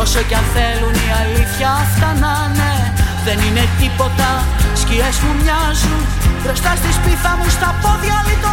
Όσο 0.02 0.20
κι 0.28 0.36
αν 0.40 0.46
θέλουν 0.54 0.94
η 1.06 1.08
αλήθεια 1.22 1.70
αυτά 1.84 2.08
να 2.22 2.32
Δεν 3.26 3.38
είναι 3.46 3.64
τίποτα, 3.80 4.30
σκιές 4.80 5.16
μου 5.22 5.32
μοιάζουν. 5.40 6.00
Μπροστά 6.42 6.70
στη 6.80 6.90
σπίθα 6.98 7.32
μου 7.38 7.48
στα 7.56 7.70
πόδια 7.82 8.18
το 8.44 8.52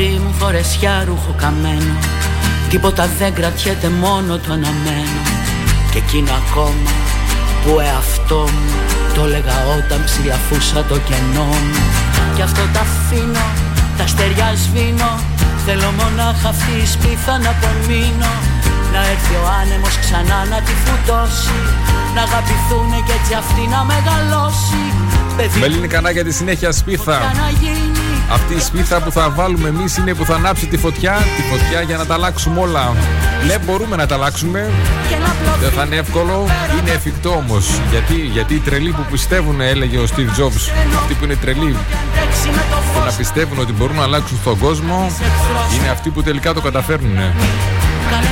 βάζουν 0.00 0.12
λαμπρή 0.12 0.20
μου 0.24 0.32
φορεσιά 0.38 1.04
ρούχο 1.06 1.34
καμένο. 1.36 1.94
Τίποτα 2.70 3.08
δεν 3.18 3.34
κρατιέται 3.34 3.88
μόνο 3.88 4.38
το 4.38 4.52
αναμένο. 4.52 5.20
Και 5.90 5.98
εκείνο 5.98 6.30
ακόμα 6.42 6.90
που 7.62 7.80
εαυτό 7.80 8.40
μου 8.52 8.70
Το 9.14 9.24
έλεγα 9.24 9.56
όταν 9.78 10.04
ψηλαφούσα 10.04 10.84
το 10.88 10.96
κενό 11.08 11.44
μου. 11.44 11.82
Κι 12.34 12.42
αυτό 12.42 12.62
τα 12.74 12.80
αφήνω, 12.80 13.46
τα 13.98 14.06
στεριά 14.06 14.52
σβήνω. 14.62 15.12
Θέλω 15.66 15.90
μονάχα 15.98 16.48
αυτή 16.48 16.72
η 16.84 16.86
σπίθα 16.94 17.38
να 17.44 17.50
απομείνω. 17.56 18.32
Να 18.92 19.00
έρθει 19.12 19.34
ο 19.42 19.46
άνεμος 19.60 19.94
ξανά 20.04 20.38
να 20.52 20.58
τη 20.66 20.74
φουτώσει 20.84 21.60
Να 22.14 22.22
αγαπηθούνε 22.28 22.98
και 23.06 23.14
έτσι 23.18 23.32
αυτή 23.42 23.62
να 23.74 23.80
μεγαλώσει. 23.90 24.82
Παιδί... 25.36 25.86
κανά 25.86 26.10
για 26.10 26.24
τη 26.24 26.32
συνέχεια 26.32 26.72
σπίθα 26.72 27.16
αυτή 28.30 28.54
η 28.54 28.60
σπίθα 28.60 29.00
που 29.00 29.10
θα 29.10 29.30
βάλουμε 29.30 29.68
εμείς 29.68 29.96
είναι 29.96 30.14
που 30.14 30.24
θα 30.24 30.34
ανάψει 30.34 30.66
τη 30.66 30.76
φωτιά. 30.76 31.16
Τη 31.36 31.42
φωτιά 31.42 31.80
για 31.80 31.96
να 31.96 32.06
τα 32.06 32.14
αλλάξουμε 32.14 32.60
όλα. 32.60 32.94
Ναι, 33.46 33.58
μπορούμε 33.58 33.96
να 33.96 34.06
τα 34.06 34.14
αλλάξουμε. 34.14 34.70
Δεν 35.60 35.70
θα 35.70 35.84
είναι 35.84 35.96
εύκολο. 35.96 36.46
Είναι 36.80 36.90
εφικτό 36.90 37.30
όμως. 37.30 37.80
Γιατί, 37.90 38.14
γιατί 38.14 38.54
οι 38.54 38.58
τρελοί 38.58 38.90
που 38.90 39.04
πιστεύουν, 39.10 39.60
έλεγε 39.60 39.98
ο 39.98 40.04
Steve 40.16 40.40
Jobs, 40.40 40.70
αυτοί 40.98 41.14
που 41.14 41.24
είναι 41.24 41.36
τρελοί, 41.36 41.76
που 42.94 43.04
να 43.04 43.12
πιστεύουν 43.12 43.58
ότι 43.58 43.72
μπορούν 43.72 43.96
να 43.96 44.02
αλλάξουν 44.02 44.38
τον 44.44 44.58
κόσμο, 44.58 45.10
είναι 45.78 45.88
αυτοί 45.88 46.10
που 46.10 46.22
τελικά 46.22 46.54
το 46.54 46.60
καταφέρνουν. 46.60 47.18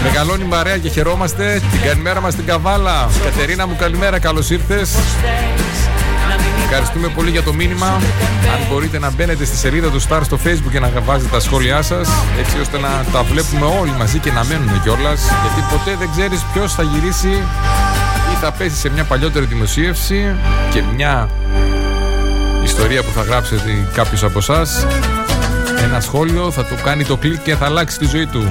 Μεγαλώνει 0.03 0.45
η 0.77 0.81
και 0.81 0.89
χαιρόμαστε. 0.89 1.63
Την 1.71 1.81
καλημέρα 1.81 2.21
μας 2.21 2.33
στην 2.33 2.45
Καβάλα. 2.45 3.09
Κατερίνα 3.25 3.67
μου, 3.67 3.77
καλημέρα, 3.77 4.19
καλώς 4.19 4.51
ήρθες. 4.51 4.91
Ευχαριστούμε 6.65 7.09
πολύ 7.09 7.31
για 7.31 7.43
το 7.43 7.55
μήνυμα. 7.55 7.87
Αν 8.55 8.67
μπορείτε 8.71 8.99
να 8.99 9.11
μπαίνετε 9.11 9.45
στη 9.45 9.57
σελίδα 9.57 9.89
του 9.91 10.03
Star 10.03 10.21
στο 10.23 10.39
Facebook 10.45 10.71
και 10.71 10.81
να 10.81 10.91
βάζετε 11.05 11.31
τα 11.31 11.41
σχόλιά 11.41 11.83
σας, 11.83 12.09
έτσι 12.39 12.61
ώστε 12.61 12.79
να 12.79 13.05
τα 13.13 13.23
βλέπουμε 13.23 13.67
όλοι 13.81 13.93
μαζί 13.99 14.19
και 14.19 14.33
να 14.33 14.45
μένουμε 14.45 14.81
κιόλας. 14.83 15.21
Γιατί 15.43 15.75
ποτέ 15.75 15.97
δεν 15.99 16.11
ξέρεις 16.11 16.45
ποιος 16.53 16.75
θα 16.75 16.83
γυρίσει 16.83 17.43
ή 18.33 18.37
θα 18.41 18.53
πέσει 18.53 18.77
σε 18.77 18.89
μια 18.91 19.05
παλιότερη 19.05 19.45
δημοσίευση 19.45 20.37
και 20.71 20.83
μια 20.95 21.29
ιστορία 22.65 23.03
που 23.03 23.11
θα 23.15 23.23
γράψετε 23.23 23.89
κάποιος 23.95 24.23
από 24.23 24.39
εσάς. 24.39 24.87
Ένα 25.83 26.01
σχόλιο 26.01 26.51
θα 26.51 26.65
το 26.65 26.75
κάνει 26.85 27.05
το 27.05 27.17
κλικ 27.17 27.43
και 27.43 27.57
θα 27.57 27.65
αλλάξει 27.65 27.99
τη 27.99 28.07
ζωή 28.07 28.27
του. 28.27 28.51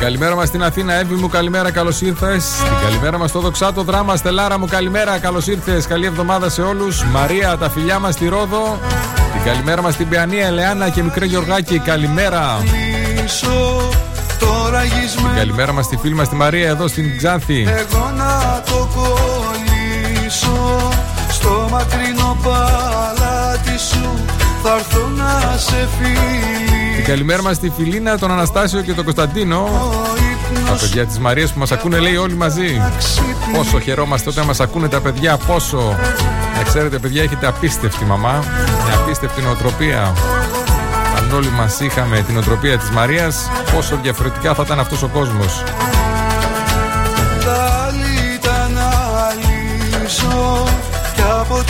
Καλημέρα 0.00 0.34
μας 0.34 0.48
στην 0.48 0.62
Αθήνα, 0.62 0.94
Εύη 0.94 1.14
μου, 1.14 1.28
καλημέρα, 1.28 1.70
καλώς 1.70 2.00
ήρθες. 2.00 2.44
Την 2.44 2.86
καλημέρα 2.86 3.18
μας 3.18 3.30
στο 3.30 3.40
Δοξάτο 3.40 3.82
Δράμα, 3.82 4.16
Στελάρα 4.16 4.58
μου, 4.58 4.66
καλημέρα, 4.66 5.18
καλώς 5.18 5.46
ήρθες. 5.46 5.86
Καλή 5.86 6.06
εβδομάδα 6.06 6.48
σε 6.48 6.62
όλους. 6.62 7.04
Μαρία, 7.04 7.56
τα 7.56 7.70
φιλιά 7.70 7.98
μας 7.98 8.14
στη 8.14 8.28
Ρόδο. 8.28 8.78
Την 9.32 9.42
καλημέρα 9.44 9.82
μας 9.82 9.94
στην 9.94 10.08
Πιανία, 10.08 10.46
Ελεάνα 10.46 10.88
και 10.88 11.02
μικρέ 11.02 11.24
Γεωργάκη, 11.24 11.78
καλημέρα. 11.78 12.62
Την 15.16 15.34
καλημέρα 15.36 15.72
μας 15.72 15.84
στη 15.84 15.96
φίλη 15.96 16.14
μας 16.14 16.28
τη 16.28 16.34
Μαρία 16.34 16.68
εδώ 16.68 16.88
στην 16.88 17.16
Ξάνθη. 17.16 17.66
Εγώ 17.68 18.10
να 18.16 18.62
το 18.66 18.88
κολλήσω 18.94 20.88
στο 21.30 21.68
μακρινό 21.70 22.36
παλάτι 22.42 23.78
σου. 23.78 24.24
Θα 24.62 24.74
έρθω 24.74 25.08
να 25.16 25.56
σε 25.56 25.88
φίλη 25.98 26.69
την 27.00 27.08
καλημέρα 27.08 27.42
μας 27.42 27.56
στη 27.56 27.72
Φιλίνα, 27.76 28.18
τον 28.18 28.30
Αναστάσιο 28.30 28.80
και 28.80 28.92
τον 28.92 29.04
Κωνσταντίνο. 29.04 29.68
Τα 30.66 30.76
παιδιά 30.80 31.06
της 31.06 31.18
Μαρίας 31.18 31.52
που 31.52 31.58
μας 31.58 31.72
ακούνε, 31.72 31.98
λέει 31.98 32.16
όλοι 32.16 32.34
μαζί. 32.34 32.82
Πόσο 33.56 33.80
χαιρόμαστε 33.80 34.30
όταν 34.30 34.46
μας 34.46 34.60
ακούνε 34.60 34.88
τα 34.88 35.00
παιδιά, 35.00 35.36
πόσο. 35.36 35.96
Να 36.56 36.62
ξέρετε, 36.62 36.98
παιδιά, 36.98 37.22
έχετε 37.22 37.46
απίστευτη 37.46 38.04
μαμά, 38.04 38.44
μια 38.86 38.94
απίστευτη 38.94 39.42
νοοτροπία. 39.42 40.14
αν 41.16 41.32
όλοι 41.34 41.50
μας 41.50 41.80
είχαμε 41.80 42.24
την 42.26 42.36
οτροπία 42.36 42.78
της 42.78 42.90
Μαρίας, 42.90 43.50
πόσο 43.74 43.98
διαφορετικά 44.02 44.54
θα 44.54 44.62
ήταν 44.66 44.80
αυτός 44.80 45.02
ο 45.02 45.08
κόσμος. 45.08 45.62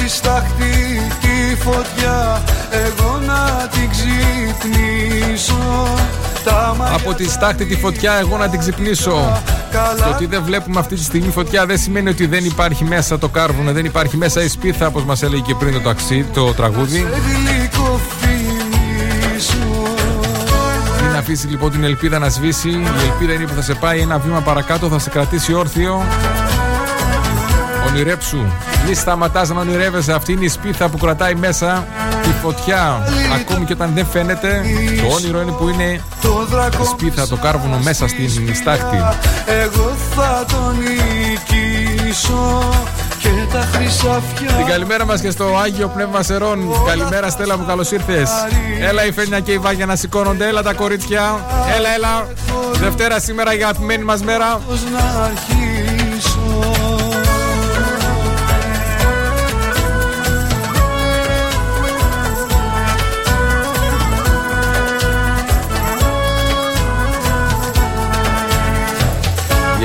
Τη 0.03 0.09
στάχτη 0.09 1.03
τη 1.21 1.57
φωτιά 1.57 2.43
εγώ 2.71 3.21
να 3.27 3.69
την 3.71 3.91
ξυπνήσω. 3.91 5.59
Από 6.95 7.15
τη 7.15 7.31
στάχτη 7.31 7.65
τη 7.65 7.77
φωτιά 7.77 8.13
εγώ 8.21 8.37
να 8.37 8.49
την 8.49 8.59
ξυπνήσω. 8.59 9.43
Το 9.97 10.09
ότι 10.15 10.27
δεν 10.27 10.43
βλέπουμε 10.43 10.81
αυτή 10.81 10.95
τη 10.95 11.03
στιγμή 11.03 11.31
φωτιά 11.31 11.67
δεν 11.67 11.79
σημαίνει 11.79 12.09
ότι 12.09 12.27
δεν 12.27 12.45
υπάρχει 12.45 12.85
μέσα 12.85 13.19
το 13.19 13.29
κάρβουνο 13.29 13.73
Δεν 13.73 13.85
υπάρχει 13.85 14.17
μέσα 14.17 14.43
η 14.43 14.49
σπίθα 14.49 14.87
όπως 14.87 15.05
μας 15.05 15.23
έλεγε 15.23 15.43
και 15.47 15.55
πριν 15.55 15.73
το 15.73 15.81
ταξί, 15.81 16.27
το 16.35 16.55
τραγούδι. 16.55 17.07
Μην 21.03 21.17
αφήσει 21.17 21.47
λοιπόν 21.47 21.71
την 21.71 21.85
ελπίδα 21.85 22.19
να 22.19 22.29
σβήσει. 22.29 22.69
Η 22.69 22.83
ελπίδα 23.11 23.33
είναι 23.33 23.45
που 23.45 23.55
θα 23.55 23.63
σε 23.63 23.75
πάει. 23.75 24.01
Ένα 24.01 24.19
βήμα 24.19 24.41
παρακάτω 24.41 24.89
Θα 24.89 24.99
σε 24.99 25.11
κρατήσει 25.11 25.55
όρθιο 25.55 26.05
Ονειρέψου. 27.91 28.39
Μη 28.89 28.95
σταματάς 28.95 29.49
να 29.49 29.61
ονειρεύεσαι. 29.61 30.13
Αυτή 30.13 30.33
είναι 30.33 30.45
η 30.45 30.49
σπίθα 30.49 30.89
που 30.89 30.99
κρατάει 30.99 31.35
μέσα 31.35 31.87
Τη 32.23 32.29
φωτιά. 32.43 33.09
Ακόμη 33.41 33.65
και 33.65 33.73
όταν 33.73 33.91
δεν 33.95 34.07
φαίνεται 34.07 34.63
Το 35.01 35.15
όνειρο 35.15 35.41
είναι 35.41 35.53
που 35.53 35.69
είναι 35.69 36.01
Η 36.83 36.85
σπίθα 36.91 37.29
το 37.29 37.37
κάρβουνο 37.37 37.79
μέσα 37.79 38.09
στην 38.09 38.55
στάχτη. 38.55 38.97
Εγώ 39.47 39.93
θα 40.15 40.45
τον 40.49 40.77
νικήσω 40.79 42.63
και 43.19 43.29
τα 43.53 43.69
χρυσαφιά 43.73 44.57
Την 44.57 44.67
καλημέρα 44.67 45.07
μας 45.07 45.21
και 45.21 45.31
στο 45.31 45.57
Άγιο 45.65 45.89
Πνεύμα 45.89 46.23
Σερών. 46.23 46.59
Καλημέρα 46.87 47.31
Στέλλα 47.31 47.59
μου 47.59 47.65
καλώς 47.67 47.91
ήρθες. 47.91 48.31
Έλα 48.81 49.07
η 49.07 49.13
Φένια 49.13 49.41
και 49.41 49.53
η 49.53 49.59
Βάγια 49.59 49.87
να 49.87 49.97
σηκώνονται. 49.97 50.49
Έλα 50.49 50.63
τα 50.63 50.73
κορίτσια. 50.73 51.45
Έλα 51.77 51.95
έλα. 51.95 52.27
Δευτέρα 52.73 53.21
σήμερα 53.21 53.53
για 53.53 53.67
αγαπημένη 53.67 54.05
μας 54.05 54.23
μέρα 54.23 54.61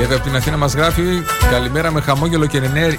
Η 0.06 0.08
Εύη 0.08 0.18
από 0.18 0.24
την 0.24 0.36
Αθήνα 0.36 0.56
μας 0.56 0.74
γράφει 0.74 1.02
Καλημέρα 1.50 1.92
με 1.92 2.00
χαμόγελο 2.00 2.46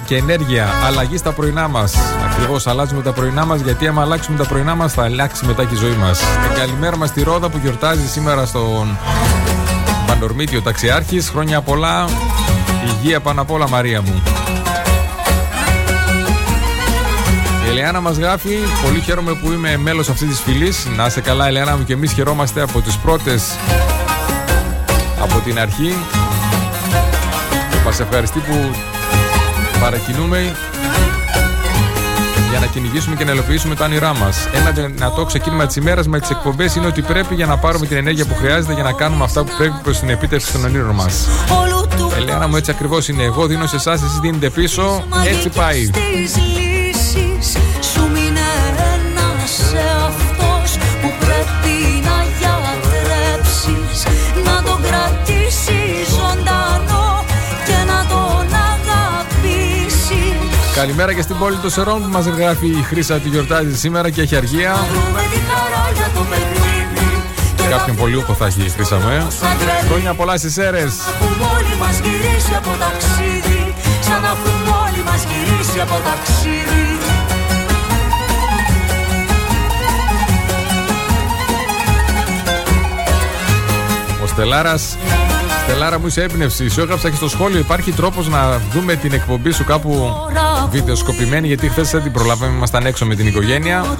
και 0.04 0.16
ενέργεια. 0.16 0.68
Αλλαγή 0.86 1.16
στα 1.16 1.32
πρωινά 1.32 1.68
μας. 1.68 1.94
Ακριβώς 2.30 2.66
αλλάζουμε 2.66 3.02
τα 3.02 3.12
πρωινά 3.12 3.44
μας 3.44 3.60
γιατί 3.60 3.86
άμα 3.86 4.02
αλλάξουμε 4.02 4.38
τα 4.38 4.44
πρωινά 4.44 4.74
μας 4.74 4.92
θα 4.92 5.04
αλλάξει 5.04 5.46
μετά 5.46 5.64
και 5.64 5.74
η 5.74 5.76
ζωή 5.76 5.94
μας. 5.94 6.20
καλημέρα 6.56 6.96
μας 6.96 7.08
στη 7.08 7.22
Ρόδα 7.22 7.48
που 7.48 7.58
γιορτάζει 7.58 8.08
σήμερα 8.08 8.46
στον 8.46 8.98
Πανορμίτιο 10.06 10.62
Ταξιάρχης. 10.62 11.28
Χρόνια 11.28 11.60
πολλά. 11.60 12.08
Υγεία 12.86 13.20
πάνω 13.20 13.40
απ' 13.40 13.50
όλα, 13.50 13.68
Μαρία 13.68 14.02
μου. 14.02 14.22
Η 17.66 17.68
Ελεάνα 17.68 18.00
μας 18.00 18.16
γράφει: 18.16 18.56
Πολύ 18.84 19.00
χαίρομαι 19.00 19.32
που 19.32 19.52
είμαι 19.52 19.76
μέλος 19.76 20.08
αυτής 20.08 20.28
της 20.28 20.40
φυλής. 20.40 20.86
Να 20.96 21.06
είσαι 21.06 21.20
καλά, 21.20 21.46
Ελεάνα 21.46 21.76
μου, 21.76 21.84
και 21.84 21.92
εμείς 21.92 22.12
χαιρόμαστε 22.12 22.60
από 22.62 22.80
τις 22.80 22.96
πρώτες 22.96 23.42
από 25.20 25.38
την 25.38 25.58
αρχή 25.58 25.94
μας 27.88 28.00
ευχαριστεί 28.00 28.38
που 28.38 28.70
παρακινούμε 29.80 30.56
για 32.50 32.58
να 32.58 32.66
κυνηγήσουμε 32.66 33.16
και 33.16 33.24
να 33.24 33.30
ελοποιήσουμε 33.30 33.74
τα 33.74 33.84
όνειρά 33.84 34.14
μας. 34.14 34.48
Ένα 34.54 34.70
δυνατό 34.70 35.24
ξεκίνημα 35.24 35.66
της 35.66 35.76
ημέρας 35.76 36.06
με 36.08 36.20
τις 36.20 36.30
εκπομπές 36.30 36.74
είναι 36.74 36.86
ότι 36.86 37.02
πρέπει 37.02 37.34
για 37.34 37.46
να 37.46 37.56
πάρουμε 37.56 37.86
την 37.86 37.96
ενέργεια 37.96 38.24
που 38.24 38.34
χρειάζεται 38.34 38.72
για 38.72 38.82
να 38.82 38.92
κάνουμε 38.92 39.24
αυτά 39.24 39.44
που 39.44 39.52
πρέπει 39.58 39.74
προς 39.82 39.98
την 39.98 40.08
επίτευξη 40.08 40.52
των 40.52 40.64
ονείρων 40.64 40.94
μας. 40.94 41.28
Ελένα 42.16 42.48
μου, 42.48 42.56
έτσι 42.56 42.70
ακριβώς 42.70 43.08
είναι. 43.08 43.22
Εγώ 43.22 43.46
δίνω 43.46 43.66
σε 43.66 43.76
εσάς, 43.76 44.02
εσείς 44.02 44.18
δίνετε 44.18 44.50
πίσω. 44.50 45.04
Έτσι 45.26 45.48
πάει. 45.48 45.90
Καλημέρα 60.78 61.14
και 61.14 61.22
στην 61.22 61.38
πόλη 61.38 61.56
των 61.56 61.70
Σερών 61.70 62.02
που 62.02 62.08
μας 62.08 62.26
γράφει 62.26 62.66
η 62.66 62.82
Χρύσα 62.82 63.14
ότι 63.14 63.28
γιορτάζει 63.28 63.76
σήμερα 63.76 64.10
και 64.10 64.20
έχει 64.20 64.36
αργία. 64.36 64.76
Κάποιον 67.70 67.96
πολύ 67.96 68.24
θα 68.38 68.46
έχει 68.46 68.64
η 68.64 68.68
Χρύσα 68.68 68.96
μου, 68.96 69.08
ε. 69.08 69.26
Χρόνια 69.88 70.14
πολλά 70.14 70.36
στις 70.36 70.56
αίρες. 70.56 70.94
Ο 84.22 84.26
Στελάρας 84.26 84.96
Στελάρα 85.68 85.98
μου 85.98 86.06
είσαι 86.06 86.22
έμπνευση. 86.22 86.68
Σου 86.68 86.80
έγραψα 86.80 87.10
και 87.10 87.16
στο 87.16 87.28
σχόλιο. 87.28 87.58
Υπάρχει 87.58 87.92
τρόπος 87.92 88.28
να 88.28 88.60
δούμε 88.72 88.94
την 88.94 89.12
εκπομπή 89.12 89.50
σου 89.50 89.64
κάπου 89.64 90.14
βιντεοσκοπημένη. 90.68 91.46
Γιατί 91.46 91.68
χθες 91.68 91.90
δεν 91.90 92.02
την 92.02 92.12
προλάβαμε. 92.12 92.54
Ήμασταν 92.56 92.86
έξω 92.86 93.06
με 93.06 93.14
την 93.14 93.26
οικογένεια. 93.26 93.98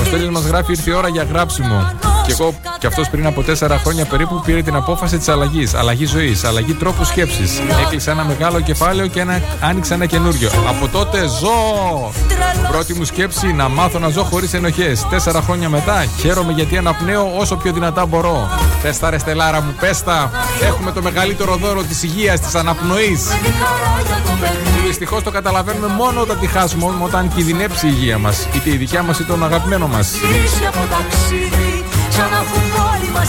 Ο 0.00 0.04
Στέλιος 0.04 0.30
μας 0.30 0.44
γράφει 0.44 0.70
ήρθε 0.70 0.90
η 0.90 0.94
ώρα 0.94 1.08
για 1.08 1.22
γράψιμο. 1.22 2.07
Και 2.28 2.34
εγώ 2.40 2.54
και 2.78 2.86
αυτός 2.86 3.08
πριν 3.08 3.26
από 3.26 3.42
τέσσερα 3.42 3.78
χρόνια 3.78 4.04
περίπου 4.04 4.42
πήρε 4.44 4.62
την 4.62 4.74
απόφαση 4.74 5.18
της 5.18 5.28
αλλαγής. 5.28 5.74
Αλλαγή 5.74 6.06
ζωής, 6.06 6.44
αλλαγή 6.44 6.74
τρόπου 6.74 7.04
σκέψης. 7.04 7.60
Έκλεισα 7.84 8.10
ένα 8.10 8.24
μεγάλο 8.24 8.60
κεφάλαιο 8.60 9.06
και 9.06 9.20
ένα, 9.20 9.42
άνοιξα 9.60 9.94
ένα 9.94 10.06
καινούριο. 10.06 10.50
Από 10.68 10.88
τότε 10.88 11.18
ζω! 11.40 12.12
Πρώτη 12.70 12.94
μου 12.94 13.04
σκέψη 13.04 13.52
να 13.52 13.68
μάθω 13.68 13.98
να 13.98 14.08
ζω 14.08 14.22
χωρίς 14.22 14.54
ενοχές. 14.54 15.06
Τέσσερα 15.10 15.42
χρόνια 15.42 15.68
μετά 15.68 16.04
χαίρομαι 16.20 16.52
γιατί 16.52 16.76
αναπνέω 16.76 17.32
όσο 17.36 17.56
πιο 17.56 17.72
δυνατά 17.72 18.06
μπορώ. 18.06 18.48
Πέστα 18.82 19.10
ρε 19.10 19.18
στελάρα 19.18 19.60
μου, 19.60 19.74
πέστα! 19.80 20.30
Έχουμε 20.62 20.92
το 20.92 21.02
μεγαλύτερο 21.02 21.56
δώρο 21.56 21.82
της 21.82 22.02
υγείας, 22.02 22.40
της 22.40 22.54
αναπνοής. 22.54 23.26
Δυστυχώς 24.86 25.22
το 25.22 25.30
καταλαβαίνουμε 25.30 25.86
μόνο 25.86 26.20
όταν 26.20 26.38
τη 26.38 26.46
χάσουμε, 26.46 26.84
όταν 27.04 27.32
κινδυνεύσει 27.34 27.86
η 27.86 27.94
υγεία 27.96 28.18
μας. 28.18 28.46
Είτε 28.54 28.70
η 28.70 28.76
δικιά 28.76 29.02
μας 29.02 29.18
είτε 29.18 29.32
τον 29.32 29.44
αγαπημένο 29.44 29.88
μας. 29.88 30.10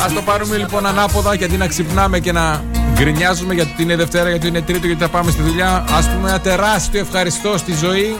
Α 0.03 0.11
το 0.13 0.21
πάρουμε 0.21 0.57
λοιπόν 0.57 0.85
ανάποδα 0.85 1.33
γιατί 1.33 1.57
να 1.57 1.67
ξυπνάμε 1.67 2.19
και 2.19 2.31
να 2.31 2.63
γκρινιάζουμε 2.93 3.53
γιατί 3.53 3.83
είναι 3.83 3.95
Δευτέρα, 3.95 4.29
γιατί 4.29 4.47
είναι 4.47 4.61
Τρίτο, 4.61 4.85
γιατί 4.85 5.01
θα 5.01 5.09
πάμε 5.09 5.31
στη 5.31 5.41
δουλειά. 5.41 5.69
Α 5.69 6.15
πούμε 6.15 6.29
ένα 6.29 6.39
τεράστιο 6.39 6.99
ευχαριστώ 6.99 7.57
στη 7.57 7.73
ζωή, 7.73 8.15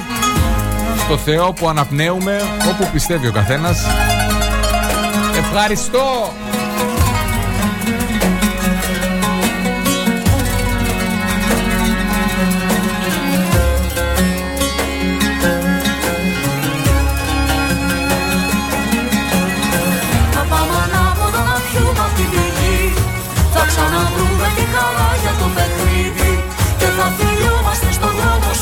στο 1.06 1.18
Θεό 1.18 1.54
που 1.54 1.70
αναπνέουμε, 1.70 2.42
όπου 2.70 2.90
πιστεύει 2.92 3.28
ο 3.28 3.32
καθένας. 3.32 3.86
Ευχαριστώ! 5.38 6.34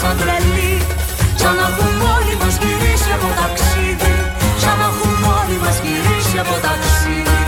σαν 0.02 0.18
τρελή 0.18 0.74
Σαν 1.42 1.56
να 1.60 1.68
έχουν 1.72 1.96
όλοι 2.16 2.36
μας 2.42 2.56
γυρίσει 2.62 3.12
από 3.18 3.30
ταξίδι. 3.40 4.16
Σαν 4.62 4.76
να 4.80 4.88
έχουν 4.92 5.16
όλοι 5.38 5.58
μας 5.64 5.78
γυρίσει 5.84 6.38
από 6.44 6.56
ταξίδι. 6.66 7.42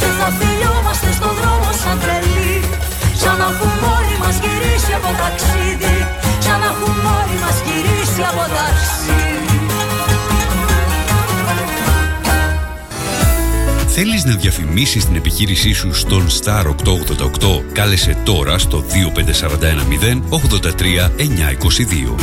Και 0.00 0.10
θα 0.18 0.28
φιλιόμαστε 0.38 1.10
στον 1.18 1.32
δρόμο 1.40 1.70
σαν 1.82 1.96
τρελή 2.02 2.54
Σαν 3.20 3.36
να 3.40 3.46
έχουν 3.52 3.78
όλοι 3.96 4.16
μας 4.22 4.36
γυρίσει 4.42 4.92
από 4.98 5.10
ταξίδι. 5.22 5.96
Σαν 6.44 6.58
να 6.62 6.68
έχουν 6.72 6.98
όλοι 7.18 7.36
μας 7.44 7.56
γυρίσει 7.66 8.22
από 8.30 8.44
ταξίδι. 8.56 9.03
Θέλεις 13.96 14.24
να 14.24 14.34
διαφημίσεις 14.34 15.04
την 15.04 15.16
επιχείρησή 15.16 15.72
σου 15.72 15.94
στον 15.94 16.26
Star 16.28 16.64
888? 16.66 17.62
Κάλεσε 17.72 18.16
τώρα 18.24 18.58
στο 18.58 18.84
25410 18.84 20.22
83 20.30 21.10
922. 21.16 22.14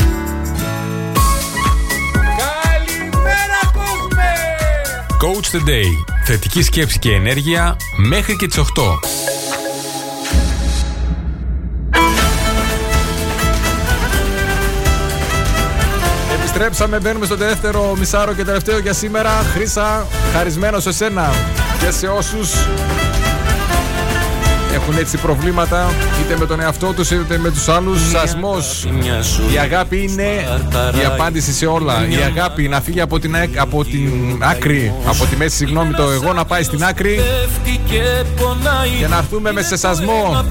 Καλημέρα 2.41 3.61
κόσμε! 3.73 4.31
Coach 5.21 5.55
the 5.55 5.69
Day. 5.69 6.13
Θετική 6.25 6.61
σκέψη 6.61 6.99
και 6.99 7.11
ενέργεια 7.11 7.75
μέχρι 7.97 8.35
και 8.35 8.47
τις 8.47 8.57
8. 8.57 8.63
Επιστρέψαμε, 16.63 16.99
μπαίνουμε 17.03 17.25
στο 17.25 17.35
δεύτερο 17.35 17.95
μισάρο 17.97 18.33
και 18.33 18.43
τελευταίο 18.43 18.79
για 18.79 18.93
σήμερα. 18.93 19.29
Χρήσα, 19.29 20.07
χαρισμένο 20.33 20.79
σε 20.79 20.91
σένα 20.91 21.29
και 21.79 21.91
σε 21.91 22.07
όσους 22.07 22.53
έχουν 24.73 24.97
έτσι 24.97 25.17
προβλήματα 25.17 25.93
είτε 26.21 26.37
με 26.37 26.45
τον 26.45 26.59
εαυτό 26.59 26.93
τους 26.93 27.11
είτε 27.11 27.37
με 27.37 27.51
τους 27.51 27.67
άλλους. 27.67 28.09
Σασμός. 28.09 28.87
Η 29.53 29.57
αγάπη 29.57 30.07
είναι 30.11 30.23
η 31.01 31.05
απάντηση 31.05 31.53
σε 31.53 31.65
όλα. 31.65 32.07
Η 32.09 32.15
αγάπη 32.15 32.67
να 32.67 32.81
φύγει 32.81 33.01
από 33.01 33.19
την, 33.19 33.35
από 33.57 33.83
την 33.83 34.39
άκρη 34.39 34.93
Από 35.05 35.25
τη 35.25 35.35
μέση 35.35 35.55
συγγνώμη 35.55 35.93
το 35.93 36.03
εγώ 36.03 36.33
να 36.33 36.45
πάει 36.45 36.63
στην 36.63 36.83
άκρη. 36.83 37.19
Και 38.99 39.07
να 39.07 39.17
έρθουμε 39.17 39.51
με 39.51 39.61
σε 39.61 39.77
σασμό 39.77 40.45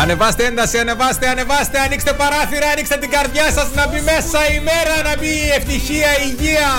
Ανεβάστε 0.00 0.44
ένταση, 0.44 0.78
ανεβάστε, 0.78 1.28
ανεβάστε, 1.28 1.78
ανοίξτε 1.78 2.12
παράθυρα, 2.12 2.68
ανοίξτε 2.72 2.96
την 2.96 3.10
καρδιά 3.10 3.46
σας 3.56 3.68
να 3.78 3.84
μπει 3.88 4.00
μέσα 4.12 4.40
η 4.56 4.58
μέρα, 4.68 4.94
να 5.08 5.12
μπει 5.18 5.32
η 5.46 5.50
ευτυχία, 5.58 6.10
η 6.22 6.26
υγεία. 6.30 6.70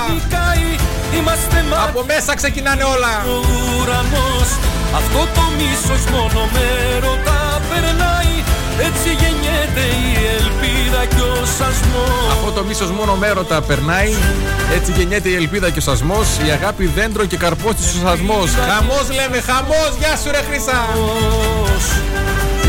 Από 1.88 2.04
μέσα 2.12 2.36
ξεκινάνε 2.36 2.84
όλα. 2.84 3.14
Ο 3.34 3.38
ουρανός, 3.80 4.50
αυτό 5.00 5.22
το 5.36 5.44
μίσος 5.58 6.02
μόνο 6.14 6.42
με 6.54 6.66
ρωτά 7.06 7.62
περνάει. 7.70 8.34
Έτσι 8.88 9.10
γεννιέται 9.22 9.84
η 10.06 10.10
ελπίδα 10.38 11.06
και 11.16 11.22
ο 11.22 11.46
σασμός. 11.58 12.32
Αυτό 12.32 12.52
το 12.52 12.64
μίσος 12.64 12.92
μόνο 12.92 13.16
μέρωτα 13.16 13.62
περνάει. 13.62 14.14
Έτσι 14.76 14.92
γεννιέται 14.98 15.30
η 15.30 15.36
ελπίδα 15.36 15.70
και 15.70 15.80
ο 15.80 15.82
σασμός 15.82 16.28
Η 16.48 16.50
αγάπη 16.52 16.86
δέντρο 16.86 17.26
και 17.26 17.38
καρπός 17.38 17.76
της 17.76 17.96
ο 17.96 18.08
σασμός. 18.08 18.50
Χαμός 18.70 19.08
λέμε, 19.18 19.40
χαμός, 19.42 19.92
γεια 20.00 20.16
σου 20.22 20.32
ρε 20.32 20.42
Χρυσά 20.48 20.80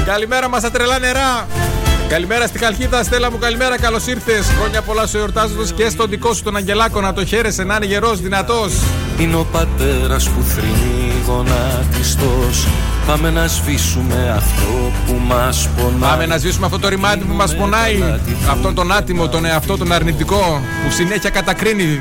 Καλημέρα 0.07 0.49
μας 0.49 0.61
στα 0.61 0.71
τρελά 0.71 0.99
νερά. 0.99 1.47
Καλημέρα 2.09 2.47
στη 2.47 2.59
Καλκίδα, 2.59 3.03
Στέλλα 3.03 3.31
μου, 3.31 3.39
καλημέρα, 3.39 3.79
καλώς 3.79 4.07
ήρθες. 4.07 4.47
Χρόνια 4.59 4.83
πολλά 4.83 5.07
σου 5.07 5.19
εορτάζοντας 5.19 5.73
και 5.73 5.89
στον 5.89 6.11
δικό 6.11 6.35
σου 6.35 6.43
τον 6.43 6.57
Αγγελάκο 6.57 7.01
να 7.01 7.13
το 7.13 7.25
χαίρεσαι, 7.25 7.65
να 7.65 7.75
είναι 7.75 7.87
γερός, 7.87 8.21
δυνατός. 8.21 8.73
Είναι 9.19 9.37
ο 9.37 9.47
πατέρας 9.53 10.29
που 10.29 10.43
θρυνεί 10.43 11.13
γονατιστό. 11.27 12.51
Πάμε 13.07 13.31
να 13.31 13.47
σβήσουμε 13.47 14.35
αυτό 14.37 14.93
που 15.07 15.21
μας 15.27 15.69
πονάει. 15.77 16.11
Πάμε 16.11 16.27
να 16.27 16.37
σβήσουμε 16.39 16.67
αυτό 16.67 16.79
το 16.79 16.89
ρημάτι 16.89 17.25
που 17.25 17.35
μας 17.35 17.57
πονάει. 17.57 18.03
Αυτόν 18.51 18.75
τον 18.75 18.93
άτιμο, 18.93 19.29
τον 19.29 19.45
εαυτό, 19.45 19.77
τον 19.77 19.93
αρνητικό 19.93 20.63
που 20.85 20.91
συνέχεια 20.91 21.31
κατακρίνει. 21.31 22.01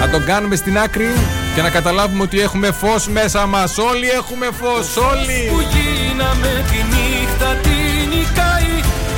Να 0.00 0.08
τον 0.08 0.24
κάνουμε 0.24 0.56
στην 0.56 0.78
άκρη 0.78 1.12
και 1.54 1.62
να 1.62 1.70
καταλάβουμε 1.70 2.22
ότι 2.22 2.40
έχουμε 2.40 2.70
φως 2.72 3.08
μέσα 3.08 3.46
μας. 3.46 3.78
Όλοι 3.78 4.08
έχουμε 4.10 4.48
φως, 4.60 4.96
όλοι. 4.96 5.48
Που 5.50 5.60
γίναμε 5.60 6.64
τη 6.70 6.76
νύχτα 6.76 7.54
τη 7.62 8.06
νικάει. 8.16 8.72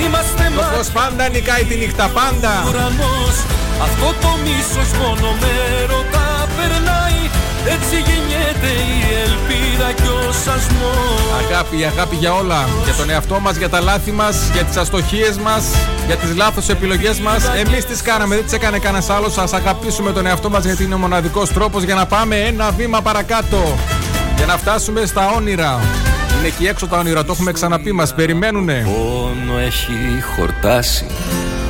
Είμαστε 0.07 0.53
Το 0.55 0.63
φως 0.63 0.89
πάντα 0.89 1.29
νικάει 1.29 1.65
τη 1.65 1.75
νύχτα, 1.77 2.09
πάντα. 2.09 2.65
Ουρανός, 2.69 3.37
αυτό 3.83 4.07
το 4.21 4.29
μίσος 4.45 4.99
μόνο 4.99 5.37
με 5.41 5.53
ρωτά 5.91 6.49
περνάει. 6.57 6.96
Έτσι 7.75 7.97
γεννιέται 7.97 8.67
η 8.67 8.99
ελπίδα 9.25 9.93
και 9.93 10.09
ο 10.09 10.33
σασμός. 10.33 11.21
Αγάπη, 11.47 11.85
αγάπη 11.85 12.17
για 12.17 12.35
όλα. 12.35 12.69
Για 12.85 12.95
τον 12.95 13.11
εαυτό 13.11 13.41
μας, 13.41 13.57
για 13.57 13.69
τα 13.69 13.81
λάθη 13.81 14.13
μας 14.13 14.51
Για 14.53 14.65
τις 14.65 14.77
αστοχίες 14.77 15.39
μας 15.39 15.65
Για 16.07 16.17
τις 16.17 16.37
λάθος 16.37 16.69
επιλογές 16.69 17.19
μας. 17.21 17.45
Εμείς 17.67 17.85
τις 17.85 18.03
κάναμε, 18.03 18.35
δεν 18.35 18.45
τις 18.45 18.53
έκανε 18.53 18.79
κανένας 18.79 19.11
άλλος. 19.11 19.39
Ας 19.39 19.53
αγαπήσουμε 19.53 20.13
τον 20.13 20.27
εαυτό 20.27 20.51
μας 20.51 20.65
γιατί 20.65 20.85
είναι 20.85 20.95
ο 20.95 20.99
μοναδικός 20.99 21.53
τρόπος 21.53 21.83
Για 21.83 21.95
να 21.95 22.07
πάμε 22.07 22.37
ένα 22.37 22.71
βήμα 22.71 23.01
παρακάτω. 23.03 23.77
Για 24.37 24.47
να 24.47 24.57
φτάσουμε 24.57 25.07
στα 25.07 25.31
όνειρα. 25.37 25.81
Είναι 26.39 26.47
εκεί 26.47 26.67
έξω 26.67 26.87
τα 26.87 26.99
όνειρα, 26.99 27.25
το 27.25 27.33
έχουμε 27.33 27.53
ξαναπεί, 27.53 27.93
μας. 27.93 28.15
Περιμένουνε. 28.15 28.83
Πόνο 28.85 29.59
έχει 29.59 30.23
χορτάσει, 30.37 31.07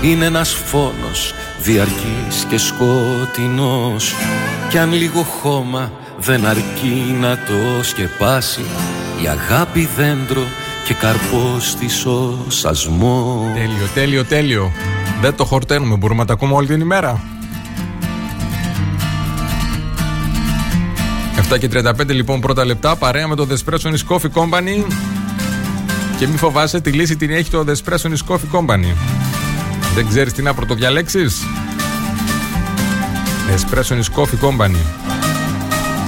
είναι 0.03 0.25
ένας 0.25 0.53
φόνος 0.65 1.35
διαρκής 1.59 2.47
και 2.49 2.59
σκοτεινός. 2.59 4.15
Κι 4.69 4.79
αν 4.79 4.93
λίγο 4.93 5.23
χώμα 5.23 5.93
δεν 6.19 6.47
αρκεί 6.47 7.17
να 7.21 7.37
το 7.37 7.83
σκεπάσει 7.83 8.65
η 9.23 9.29
αγάπη 9.29 9.89
δέντρο 9.97 10.43
και 10.85 10.95
καρπός 10.95 11.75
της 11.75 12.07
ο 12.07 12.39
σασμός. 12.49 13.53
Τέλειο, 13.55 13.87
τέλειο, 13.95 14.25
τέλειο. 14.25 14.73
Δεν 15.21 15.37
το 15.37 15.45
χορταίνουμε, 15.45 15.97
μπορούμε 15.97 16.21
να 16.21 16.27
τα 16.27 16.33
ακούμε 16.33 16.55
όλη 16.55 16.67
την 16.67 16.81
ημέρα. 16.81 17.21
7 21.53 21.59
και 21.59 21.69
35 21.73 21.93
λοιπόν 22.07 22.41
πρώτα 22.41 22.65
λεπτά. 22.65 22.97
Παρέα 22.97 23.29
με 23.29 23.35
το 23.35 23.47
Despressonis 23.51 24.15
Coffee 24.15 24.31
Company. 24.35 24.85
Και 26.19 26.27
μην 26.27 26.39
φοβάσαι 26.39 26.81
τη 26.81 26.91
λύση 26.91 27.17
την 27.17 27.31
έχει 27.31 27.51
το 27.51 27.65
Despressonis 27.69 28.33
Coffee 28.35 28.59
Company 28.59 28.95
δεν 29.97 30.09
ξέρεις 30.09 30.33
τι 30.33 30.43
να 30.43 30.55
πρωτοδιαλέξεις; 30.55 31.43
Espresso 33.55 34.21
Coffee 34.21 34.49
Company. 34.49 34.77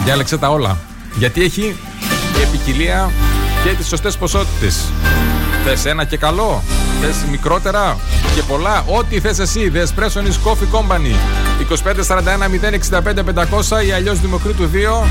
Διάλεξε 0.04 0.38
τα 0.38 0.50
όλα. 0.50 0.78
Γιατί 1.16 1.42
έχει 1.42 1.76
επικοινία 2.42 3.10
και 3.64 3.70
τις 3.74 3.86
σωστές 3.86 4.16
ποσότητες. 4.16 4.84
Θες 5.64 5.84
ένα 5.84 6.04
και 6.04 6.16
καλό; 6.16 6.62
Θες 7.00 7.16
μικρότερα 7.30 7.96
και 8.34 8.42
πολλά. 8.42 8.84
Ό,τι 8.86 9.20
θες 9.20 9.38
εσύ. 9.38 9.72
The 9.74 9.78
Espresso 9.78 10.20
Coffee 10.44 10.78
Company. 10.78 11.14
2541 11.58 12.48
065 12.48 13.22
500 13.80 13.86
ή 13.86 13.92
αλλιώς 13.92 14.20
Δημοκρίτου 14.20 14.70
2. 14.72 15.06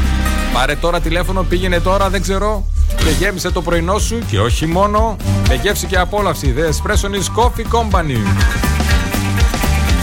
Πάρε 0.53 0.75
τώρα 0.75 0.99
τηλέφωνο, 0.99 1.43
πήγαινε 1.43 1.79
τώρα, 1.79 2.09
δεν 2.09 2.21
ξέρω. 2.21 2.65
Και 2.97 3.09
γέμισε 3.19 3.51
το 3.51 3.61
πρωινό 3.61 3.99
σου 3.99 4.19
και 4.27 4.39
όχι 4.39 4.65
μόνο. 4.65 5.15
Με 5.47 5.59
γεύση 5.61 5.85
και 5.85 5.97
απόλαυση. 5.97 6.53
The 6.57 6.61
Espresso 6.61 7.41
Coffee 7.41 7.67
Company. 7.77 8.19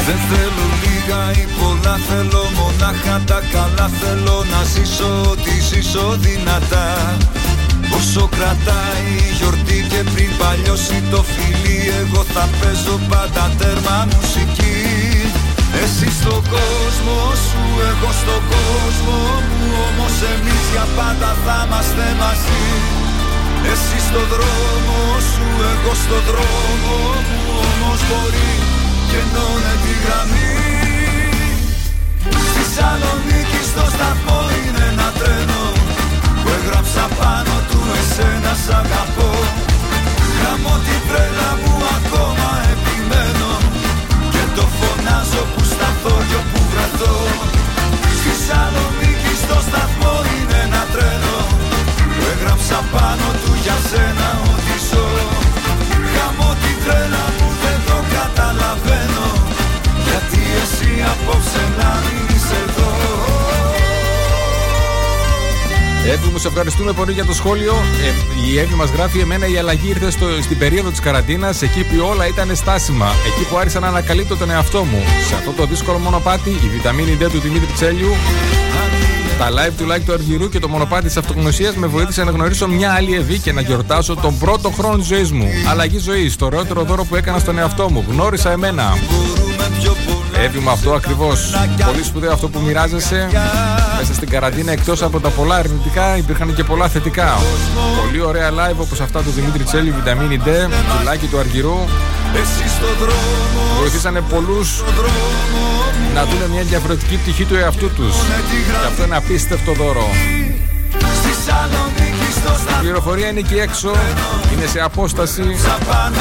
Δεν 0.07 0.16
θέλω 0.31 0.64
λίγα 0.83 1.31
ή 1.33 1.47
πολλά 1.61 1.97
θέλω 2.09 2.42
μονάχα 2.57 3.23
τα 3.27 3.40
καλά 3.53 3.90
Θέλω 4.01 4.44
να 4.51 4.64
ζήσω 4.64 5.31
ό,τι 5.31 5.61
ζήσω 5.61 6.16
δυνατά 6.18 7.16
Όσο 7.96 8.24
κρατάει 8.37 9.07
η 9.26 9.30
γιορτή 9.38 9.78
και 9.90 10.00
πριν 10.12 10.30
παλιώσει 10.40 10.98
το 11.12 11.20
φιλί 11.33 11.78
Εγώ 12.00 12.20
θα 12.35 12.44
παίζω 12.59 12.96
πάντα 13.11 13.44
τέρμα 13.59 13.98
μουσική. 14.12 14.78
Εσύ 15.83 16.09
στον 16.18 16.42
κόσμο 16.54 17.18
σου, 17.44 17.62
εγώ 17.90 18.11
στον 18.20 18.42
κόσμο 18.52 19.18
μου 19.46 19.68
Όμως 19.87 20.14
εμείς 20.33 20.64
για 20.72 20.87
πάντα 20.96 21.30
θα 21.44 21.57
είμαστε 21.64 22.07
μαζί. 22.22 22.64
Εσύ 23.72 23.98
στον 24.09 24.26
δρόμο 24.33 24.98
σου, 25.30 25.46
εγώ 25.72 25.92
στον 26.02 26.22
δρόμο 26.28 26.96
μου 27.26 27.40
Όμως 27.70 28.00
μπορεί 28.09 28.52
κενώνε 29.14 29.74
τη 29.85 29.92
γραμμή. 30.02 30.52
Στη 32.48 32.62
Σαλονίκη 32.74 33.61
στο 33.70 33.85
σταθμό 33.94 34.40
είναι 34.59 34.85
ένα 34.92 35.09
τρένο. 35.18 35.54
Που 35.54 35.54
έγραψα 36.64 37.07
πάνω 37.20 37.55
του 37.70 37.81
εσένα 38.00 38.53
σ' 38.64 38.72
αγαπώ. 38.81 39.31
Γραμμώ 40.37 40.74
την 40.87 41.00
τρέλα 41.09 41.50
μου 41.61 41.74
ακόμα 41.96 42.50
επιμένω. 42.72 43.53
Και 44.33 44.44
το 44.57 44.64
φωνάζω 44.77 45.42
που 45.53 45.62
σταθώ 45.72 46.14
και 46.29 46.38
όπου 46.42 46.61
βρεθώ. 46.70 47.16
Στη 48.18 48.33
Σαλονίκη 48.44 49.35
στο 49.44 49.59
σταθμό 49.66 50.14
είναι 50.35 50.57
ένα 50.66 50.83
τρένο. 50.92 51.37
Που 52.14 52.22
έγραψα 52.33 52.79
πάνω 52.94 53.27
του 53.40 53.53
για 53.64 53.79
σένα 53.88 54.29
ότι 54.53 54.77
ζω. 54.88 55.07
Γαμώ 56.14 56.50
την 56.62 56.77
τρέλα 56.85 57.24
μου 57.37 57.48
δεν 57.62 57.79
το 57.88 57.98
καταλαβαίνω. 58.16 59.27
Γιατί 60.07 60.42
εσύ 60.62 60.90
απόψε 61.12 61.62
να 61.79 61.90
μην 62.05 62.34
Εύη 66.07 66.29
μου, 66.33 66.38
σε 66.38 66.49
ευχαριστούμε 66.49 66.93
πολύ 66.93 67.12
για 67.12 67.25
το 67.25 67.35
σχόλιο. 67.35 67.73
Ε, 67.73 68.51
η 68.51 68.59
Εύη 68.59 68.75
μας 68.75 68.90
γράφει: 68.90 69.19
Εμένα 69.19 69.47
η 69.47 69.57
αλλαγή 69.57 69.88
ήρθε 69.88 70.11
στο, 70.11 70.27
στην 70.43 70.59
περίοδο 70.59 70.90
της 70.90 71.01
καραντίνας, 71.01 71.62
εκεί 71.62 71.85
που 71.85 72.07
όλα 72.11 72.27
ήταν 72.27 72.57
στάσιμα. 72.57 73.07
Εκεί 73.27 73.49
που 73.51 73.57
άρχισα 73.57 73.81
να 73.81 73.87
ανακαλύπτω 73.87 74.37
τον 74.37 74.51
εαυτό 74.51 74.85
μου. 74.85 75.03
Σε 75.29 75.35
αυτό 75.35 75.51
το 75.51 75.67
δύσκολο 75.67 75.99
μονοπάτι, 75.99 76.51
η 76.51 76.69
βιταμίνη 76.69 77.19
D 77.21 77.31
του 77.31 77.38
Δημήτρη 77.38 77.73
Τσέλιου, 77.73 78.11
τα 79.38 79.49
live 79.51 79.73
του 79.79 79.87
like 79.93 80.03
του 80.07 80.12
Αργυρού 80.12 80.49
και 80.49 80.59
το 80.59 80.69
μονοπάτι 80.69 81.07
της 81.07 81.17
αυτογνωσίας 81.17 81.75
με 81.75 81.87
βοήθησε 81.87 82.25
να 82.25 82.31
γνωρίσω 82.31 82.69
μια 82.69 82.93
άλλη 82.93 83.14
Εβή 83.14 83.38
και 83.38 83.53
να 83.53 83.61
γιορτάσω 83.61 84.14
τον 84.14 84.38
πρώτο 84.38 84.71
χρόνο 84.71 84.97
της 84.97 85.07
ζωής 85.07 85.33
μου. 85.33 85.49
Αλλαγή 85.71 85.99
ζωής, 85.99 86.37
το 86.37 86.47
ωραιότερο 86.47 86.83
δώρο 86.83 87.05
που 87.05 87.17
έκανα 87.17 87.38
στον 87.38 87.59
εαυτό 87.59 87.90
μου. 87.90 88.05
Γνώρισα 88.09 88.51
εμένα. 88.51 88.93
Εύη 90.42 90.59
μου 90.59 90.70
αυτό 90.70 90.92
ακριβώς. 90.92 91.55
Πολύ 91.87 92.05
σπουδαίο 92.05 92.33
αυτό 92.33 92.49
που 92.49 92.61
μοιράζεσαι. 92.61 93.29
Μέσα 93.99 94.14
στην 94.14 94.29
καραντίνα, 94.29 94.73
εκτός 94.73 95.03
από 95.03 95.20
τα 95.20 95.29
πολλά 95.29 95.57
αρνητικά, 95.57 96.16
υπήρχαν 96.16 96.55
και 96.55 96.64
πολλά 96.64 96.88
θετικά. 96.88 97.38
Πολύ 98.05 98.20
ωραία 98.20 98.51
live 98.51 98.77
όπως 98.79 99.01
αυτά 99.01 99.23
του 99.23 99.31
Δημήτρη 99.31 99.62
Τσέλη, 99.62 99.90
Βιταμίνη 99.90 100.40
D, 100.44 100.49
του 100.68 101.05
Λάκη 101.05 101.27
του 101.27 101.38
Αργυρού. 101.38 101.79
Βοηθήσανε 103.79 104.20
πολλούς 104.20 104.83
να 106.14 106.25
δουν 106.25 106.51
μια 106.51 106.62
διαφορετική 106.62 107.16
πτυχή 107.16 107.44
του 107.44 107.57
εαυτού 107.57 107.90
τους. 107.90 108.16
Και 108.81 108.87
αυτό 108.87 109.05
είναι 109.05 109.16
απίστευτο 109.16 109.73
δώρο. 109.73 110.09
Στη 110.99 111.33
Σαλονίκη 111.44 112.13
Η 112.69 112.81
πληροφορία 112.81 113.29
είναι 113.29 113.39
εκεί 113.39 113.55
έξω, 113.55 113.91
είναι 114.53 114.67
σε 114.67 114.81
απόσταση. 114.81 115.43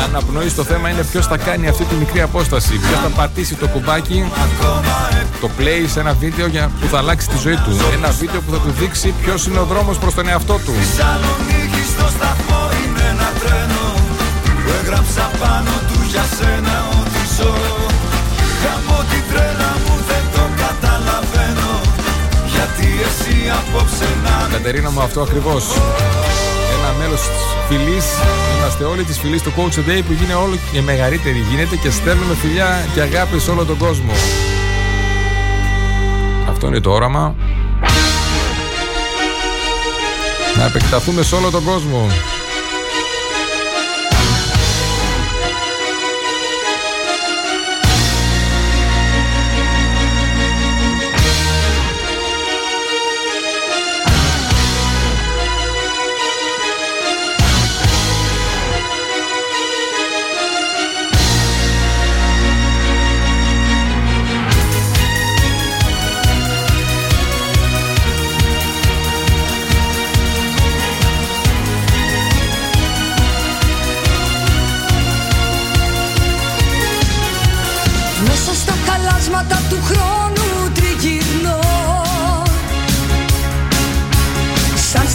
Αναπνοή 0.08 0.52
το 0.52 0.64
θέμα 0.64 0.90
είναι 0.90 1.04
ποιος 1.04 1.28
θα 1.28 1.38
κάνει 1.38 1.68
αυτή 1.68 1.84
τη 1.84 1.96
μικρή 1.96 2.22
απόσταση. 2.22 2.74
Ποιος 2.78 3.00
θα 3.04 3.10
πατήσει 3.16 3.56
το 3.56 3.68
κουμπάκι, 3.68 4.32
το 5.42 5.50
play 5.60 5.88
σε 5.88 6.00
ένα 6.00 6.14
βίντεο 6.14 6.48
για, 6.48 6.72
που 6.80 6.88
θα 6.88 6.98
αλλάξει 6.98 7.28
τη 7.28 7.38
ζωή 7.38 7.56
του. 7.56 7.78
Ένα 7.94 8.10
βίντεο 8.10 8.42
που 8.42 8.52
θα 8.52 8.58
του 8.58 8.72
δείξει 8.80 9.14
ποιος 9.24 9.46
είναι 9.48 9.60
ο 9.60 9.66
δρόμος 9.66 9.98
προς 9.98 10.14
τον 10.14 10.28
εαυτό 10.28 10.54
του. 10.66 10.74
στο 11.96 12.08
σταθμό 12.16 12.70
είναι 12.86 13.04
ένα 13.10 13.32
τρένο 13.40 13.94
Που 14.64 14.72
έγραψα 14.82 15.32
πάνω 15.40 15.72
του 15.88 16.00
για 16.12 16.24
σένα 16.38 16.86
ότι 17.02 17.22
ζω 17.38 17.93
Κατερίνα 24.52 24.92
μου 24.92 25.02
αυτό 25.02 25.22
ακριβώς. 25.22 25.64
Ένα 26.78 26.94
μέλος 27.00 27.22
της 27.22 27.42
φυλής. 27.68 28.06
Είμαστε 28.58 28.84
όλοι 28.84 29.04
της 29.04 29.20
φυλής 29.20 29.42
του 29.42 29.54
Coach 29.58 29.76
a 29.76 29.90
Day 29.90 30.02
που 30.06 30.14
γίνεται 30.14 30.34
όλο 30.34 30.58
και 30.72 30.82
μεγαλύτερη 30.82 31.46
γίνεται 31.50 31.76
και 31.76 31.90
στέλνουμε 31.90 32.36
φιλιά 32.36 32.86
και 32.94 33.02
αγάπη 33.02 33.40
σε 33.40 33.52
όλο 33.52 33.66
τον 33.66 33.78
κόσμο. 33.78 34.12
Αυτό 36.50 36.68
είναι 36.68 36.80
το 36.80 36.92
όραμα. 36.92 37.36
Να 40.58 40.66
επεκταθούμε 40.66 41.24
σε 41.24 41.36
όλο 41.36 41.50
τον 41.50 41.64
κόσμο 41.64 42.08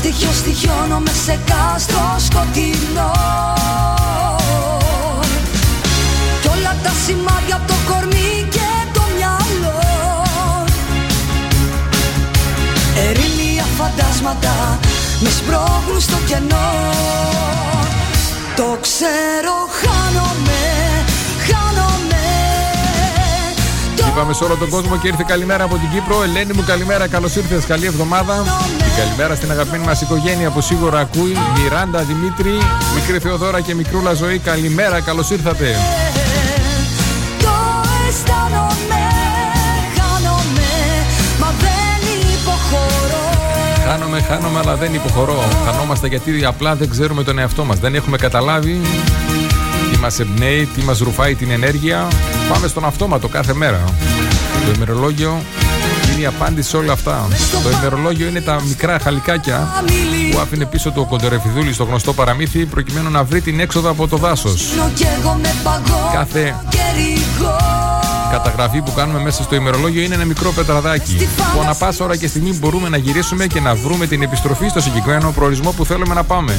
Σαν 0.09 0.17
στοιχείο 0.17 0.33
στοιχιώνω 0.33 0.99
με 0.99 1.11
σε 1.25 1.39
κάστρο 1.45 2.17
σκοτεινό. 2.19 3.13
Κι 6.41 6.49
όλα 6.49 6.77
τα 6.83 6.93
σημάδια 7.07 7.57
από 7.57 7.67
το 7.67 7.75
κορμί 7.89 8.49
και 8.51 8.71
το 8.93 9.03
μυαλό. 9.17 9.81
Ερήμια 13.09 13.65
φαντάσματα 13.79 14.79
με 15.21 15.31
σπρώχνουν 15.31 16.01
στο 16.01 16.17
κενό. 16.27 16.71
Το 18.57 18.79
ξέρω 18.81 19.57
χάνομαι, 19.81 19.89
χάνομαι 19.91 20.48
Είπαμε 24.19 24.33
σε 24.33 24.45
όλο 24.45 24.57
τον 24.57 24.69
κόσμο 24.69 24.97
και 24.97 25.09
ήρθε 25.09 25.25
καλημέρα 25.27 25.65
από 25.65 25.75
την 25.75 25.91
Κύπρο. 25.91 26.23
Ελένη 26.23 26.53
μου, 26.53 26.65
καλημέρα, 26.67 27.07
καλώς 27.09 27.37
ήρθες. 27.37 27.65
Καλή 27.65 27.87
εβδομάδα. 27.87 28.45
Και 28.79 29.01
καλημέρα 29.01 29.35
στην 29.35 29.51
αγαπημένη 29.51 29.85
μας 29.85 30.01
οικογένεια 30.01 30.51
που 30.51 30.61
σίγουρα 30.61 30.99
ακούει. 30.99 31.37
Μιράντα, 31.57 32.03
Δημήτρη, 32.03 32.51
μικρή 32.95 33.19
Θεοδώρα 33.19 33.61
και 33.61 33.75
μικρούλα 33.75 34.13
ζωή. 34.15 34.39
Καλημέρα, 34.39 35.01
καλώς 35.01 35.31
ήρθατε. 35.31 35.77
Το 37.39 37.55
αισθάνομαι, 38.09 39.03
χάνομαι, 39.99 40.71
μα 41.41 41.55
δεν 41.65 42.01
υποχωρώ 42.35 43.27
Χάνομαι, 43.89 44.21
χάνομαι, 44.21 44.59
αλλά 44.59 44.77
δεν 44.77 44.95
υποχωρώ. 44.95 45.49
Χανόμαστε 45.67 46.07
γιατί 46.07 46.45
απλά 46.45 46.75
δεν 46.75 46.91
ξέρουμε 46.91 47.23
τον 47.23 47.39
εαυτό 47.39 47.65
μας. 47.65 47.79
Δεν 47.79 47.95
έχουμε 47.95 48.17
καταλάβει 48.17 48.81
τι 49.99 50.05
μα 50.05 50.11
εμπνέει, 50.19 50.67
τι 50.67 50.83
μας 50.83 50.99
ρουφάει 50.99 51.35
την 51.35 51.51
ενέργεια. 51.51 52.09
Πάμε 52.49 52.69
στον 52.69 52.85
αυτόματο 52.85 53.29
κάθε 53.29 53.55
μέρα. 53.55 53.85
Το 54.67 54.73
ημερολόγιο 54.75 55.43
είναι 56.13 56.23
η 56.23 56.27
απάντηση 56.27 56.69
σε 56.69 56.77
όλα 56.77 56.93
αυτά. 56.93 57.29
Το 57.63 57.71
ημερολόγιο 57.71 58.27
είναι 58.27 58.41
τα 58.41 58.63
μικρά 58.67 58.99
χαλικάκια 58.99 59.69
που 60.33 60.39
άφηνε 60.39 60.65
πίσω 60.65 60.91
του 60.91 61.01
ο 61.05 61.07
Κοντερεφιδούλη 61.07 61.73
στο 61.73 61.85
γνωστό 61.85 62.13
παραμύθι 62.13 62.67
προκειμένου 62.67 63.11
να 63.11 63.25
βρει 63.25 63.41
την 63.41 63.61
έξοδο 63.61 63.91
από 63.91 64.09
το 64.09 64.17
δάσος. 64.17 64.73
Νο 64.77 64.91
κι 64.95 65.07
εγώ 65.19 65.39
με 65.43 65.55
παγώ 65.63 66.11
Κάθε 66.13 66.55
και 66.69 66.79
ρηγώ 66.97 67.57
καταγραφή 68.31 68.81
που 68.81 68.93
κάνουμε 68.93 69.21
μέσα 69.21 69.43
στο 69.43 69.55
ημερολόγιο 69.55 70.03
είναι 70.03 70.15
ένα 70.15 70.25
μικρό 70.25 70.53
πετραδάκι. 70.53 71.29
Που 71.55 71.61
ανα 71.61 71.75
πάσα 71.75 72.05
ώρα 72.05 72.17
και 72.17 72.27
στιγμή 72.27 72.53
μπορούμε 72.53 72.89
να 72.89 72.97
γυρίσουμε 72.97 73.47
και 73.47 73.61
να 73.61 73.75
βρούμε 73.75 74.07
την 74.07 74.23
επιστροφή 74.23 74.69
στο 74.69 74.81
συγκεκριμένο 74.81 75.31
προορισμό 75.31 75.71
που 75.71 75.85
θέλουμε 75.85 76.15
να 76.15 76.25
πάμε. 76.25 76.55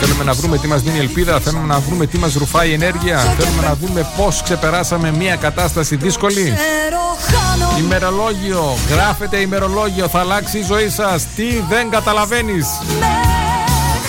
Θέλουμε 0.00 0.24
να 0.24 0.32
βρούμε 0.32 0.58
τι 0.58 0.66
μας 0.66 0.82
δίνει 0.82 0.98
ελπίδα, 0.98 1.40
θέλουμε 1.40 1.66
να 1.66 1.78
βρούμε 1.78 2.06
τι 2.06 2.18
μας 2.18 2.34
ρουφάει 2.34 2.72
ενέργεια, 2.72 3.18
θέλουμε 3.18 3.62
να 3.62 3.74
δούμε 3.74 4.06
πώς 4.16 4.42
ξεπεράσαμε 4.42 5.10
μια 5.10 5.36
κατάσταση 5.36 5.96
δύσκολη. 5.96 6.42
Ξέρω 6.42 7.16
χάνομαι 7.20 7.80
Ημερολόγιο, 7.80 8.76
γράφετε 8.90 9.36
ημερολόγιο, 9.36 10.08
θα 10.08 10.18
αλλάξει 10.18 10.58
η 10.58 10.62
ζωή 10.62 10.88
σας. 10.88 11.26
Τι 11.36 11.62
δεν 11.68 11.90
καταλαβαίνεις. 11.90 12.66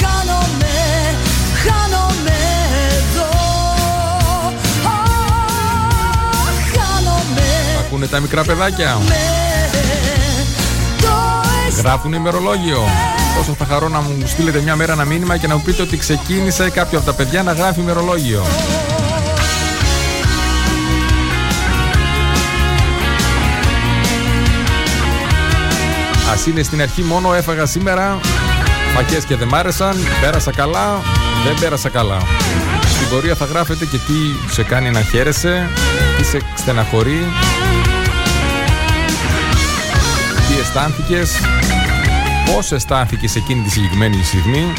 Χάνομαι, 0.01 0.73
χάνομαι 1.63 2.37
εδώ 2.89 3.29
Αχ, 4.83 6.53
Χάνομαι 6.73 7.47
Ακούνε 7.79 8.07
τα 8.07 8.19
μικρά 8.19 8.43
παιδάκια. 8.43 8.97
Το 11.81 11.87
αισθάνομαι 11.87 12.11
Γράφουν 12.11 12.13
ημερολόγιο. 12.13 12.81
Πόσο 13.37 13.53
θα 13.53 13.65
χαρώ 13.65 13.87
να 13.87 14.01
μου 14.01 14.23
στείλετε 14.25 14.59
μια 14.59 14.75
μέρα 14.75 14.93
ένα 14.93 15.05
μήνυμα 15.05 15.37
και 15.37 15.47
να 15.47 15.55
μου 15.55 15.61
πείτε 15.61 15.81
ότι 15.81 15.97
ξεκίνησε 15.97 16.69
κάποιο 16.69 16.97
από 16.97 17.07
τα 17.07 17.13
παιδιά 17.13 17.43
να 17.43 17.51
γράφει 17.51 17.79
ημερολόγιο. 17.79 18.43
Ας 26.33 26.45
είναι 26.45 26.63
στην 26.63 26.81
αρχή 26.81 27.01
μόνο 27.03 27.33
έφαγα 27.33 27.65
σήμερα 27.65 28.19
Φακές 28.95 29.25
και 29.25 29.35
δεν 29.35 29.47
μ' 29.47 29.55
άρεσαν 29.55 29.95
Πέρασα 30.21 30.51
καλά, 30.51 31.01
δεν 31.45 31.55
πέρασα 31.59 31.89
καλά 31.89 32.17
Στην 32.81 33.09
πορεία 33.09 33.35
θα 33.35 33.45
γράφετε 33.45 33.85
και 33.85 33.97
τι 33.97 34.53
σε 34.53 34.63
κάνει 34.63 34.89
να 34.89 35.01
χαίρεσαι 35.01 35.69
Τι 36.17 36.23
σε 36.23 36.39
στεναχωρεί 36.55 37.25
Τι 40.59 40.65
αισθάνθηκες 40.65 41.31
Πώς 42.45 42.71
αισθάνθηκες 42.71 43.35
εκείνη 43.35 43.61
τη 43.61 43.69
συγκεκριμένη 43.69 44.23
στιγμή 44.23 44.73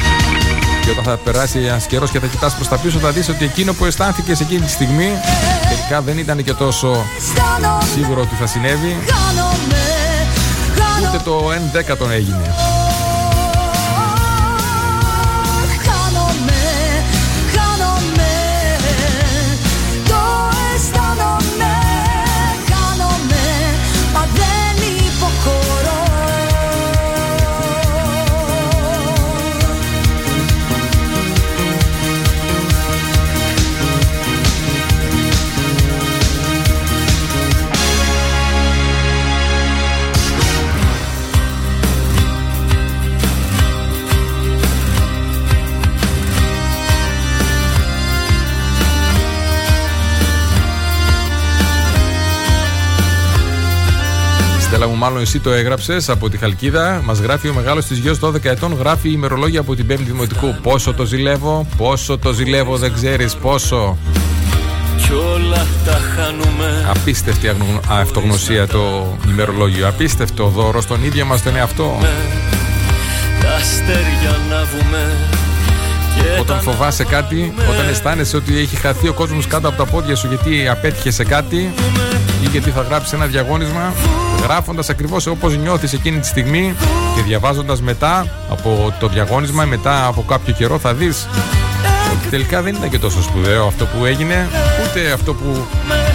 και 0.85 0.90
όταν 0.90 1.05
θα 1.05 1.16
περάσει 1.16 1.59
ένας 1.59 1.87
καιρός 1.87 2.11
και 2.11 2.21
θα 2.21 2.27
κοιτάς 2.27 2.55
προς 2.55 2.69
τα 2.69 2.77
πίσω, 2.77 2.99
θα 2.99 3.11
δεις 3.11 3.29
ότι 3.29 3.45
εκείνο 3.45 3.73
που 3.73 3.85
αισθάνθηκες 3.85 4.40
εκείνη 4.40 4.61
τη 4.61 4.71
στιγμή 4.71 5.09
τελικά 5.69 6.01
δεν 6.01 6.19
ήταν 6.19 6.45
και 6.45 6.53
τόσο 6.53 7.05
σίγουρο 7.95 8.21
ότι 8.21 8.35
θα 8.35 8.47
συνέβη. 8.47 8.97
Χάνομαι, 9.09 11.09
Ούτε 11.09 11.23
το 11.25 11.51
1 11.51 11.71
δέκατον 11.73 12.11
έγινε. 12.11 12.55
Στέλλα 54.81 54.95
μου, 54.95 55.01
μάλλον 55.05 55.20
εσύ 55.22 55.39
το 55.41 55.51
έγραψες 55.51 56.09
από 56.09 56.28
τη 56.31 56.37
Χαλκίδα. 56.39 57.01
Μας 57.05 57.18
γράφει 57.18 57.49
ο 57.49 57.55
μεγάλος 57.55 57.85
της 57.85 57.99
γιος 57.99 58.18
12 58.18 58.45
ετών, 58.45 58.76
γράφει 58.78 59.11
ημερολόγια 59.11 59.61
από 59.61 59.74
την 59.76 59.87
5η 59.91 60.03
Δημοτικού. 60.07 60.55
Πόσο 60.62 60.95
το 60.95 61.05
ζηλεύω, 61.05 61.66
πόσο 61.76 62.18
το 62.18 62.33
ζηλεύω, 62.33 62.76
δεν 62.76 62.93
ξέρεις 62.95 63.35
πόσο. 63.37 63.97
Κι 64.97 65.12
όλα 65.12 65.66
τα 65.85 66.01
χάνουμε 66.16 66.87
Απίστευτη 66.91 67.49
αγνο- 67.49 67.81
αυτογνωσία 67.89 68.66
το 68.66 69.16
ημερολόγιο. 69.28 69.89
Απίστευτο 69.89 70.47
δώρο 70.47 70.81
στον 70.81 71.05
ίδιο 71.05 71.24
μας 71.24 71.43
τον 71.43 71.57
εαυτό. 71.57 71.99
τα 73.41 73.55
αστέρια 73.55 74.31
ανάβουμε 74.45 75.16
και 75.31 75.39
Όταν 76.41 76.57
τα 76.57 76.62
φοβάσαι 76.62 77.05
κάτι, 77.05 77.53
όταν 77.71 77.89
αισθάνεσαι 77.89 78.37
ότι 78.37 78.59
έχει 78.59 78.77
χαθεί 78.77 79.09
ο 79.09 79.12
κόσμος 79.12 79.47
κάτω 79.47 79.68
από 79.68 79.77
τα 79.77 79.91
πόδια 79.91 80.16
σου 80.16 80.27
γιατί 80.27 80.68
απέτυχε 80.68 81.11
σε 81.11 81.25
κάτι 81.25 81.75
ή 82.43 82.47
γιατί 82.51 82.71
θα 82.71 82.83
γράψεις 82.83 83.12
ένα 83.12 83.27
διαγώνισμα, 83.27 83.93
γράφοντας 84.43 84.89
ακριβώς 84.89 85.27
όπως 85.27 85.57
νιώθεις 85.57 85.93
εκείνη 85.93 86.18
τη 86.18 86.27
στιγμή 86.27 86.75
και 87.16 87.23
διαβάζοντας 87.23 87.81
μετά 87.81 88.27
από 88.51 88.95
το 89.01 89.09
διαγώνισμα, 89.09 89.64
μετά 89.64 90.07
από 90.07 90.25
κάποιο 90.29 90.55
καιρό 90.55 90.79
θα 90.79 90.95
δεις 90.95 91.29
ότι 92.12 92.29
τελικά 92.31 92.62
δεν 92.62 92.75
ήταν 92.75 92.91
και 92.91 92.99
τόσο 92.99 93.23
σπουδαίο 93.23 93.66
αυτό 93.66 93.87
που 93.87 94.05
έγινε, 94.05 94.49
ούτε 94.85 95.12
αυτό 95.12 95.35
που 95.35 95.66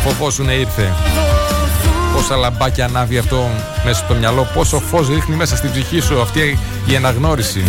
φοβόσουν 0.03 0.49
ήρθε. 0.49 0.93
Πόσα 2.13 2.35
λαμπάκια 2.35 2.85
ανάβει 2.85 3.17
αυτό 3.17 3.49
μέσα 3.85 4.03
στο 4.05 4.13
μυαλό, 4.13 4.47
πόσο 4.53 4.79
φως 4.79 5.07
ρίχνει 5.07 5.35
μέσα 5.35 5.55
στην 5.55 5.71
ψυχή 5.71 5.99
σου 5.99 6.21
αυτή 6.21 6.59
η 6.85 6.95
αναγνώριση. 6.95 7.63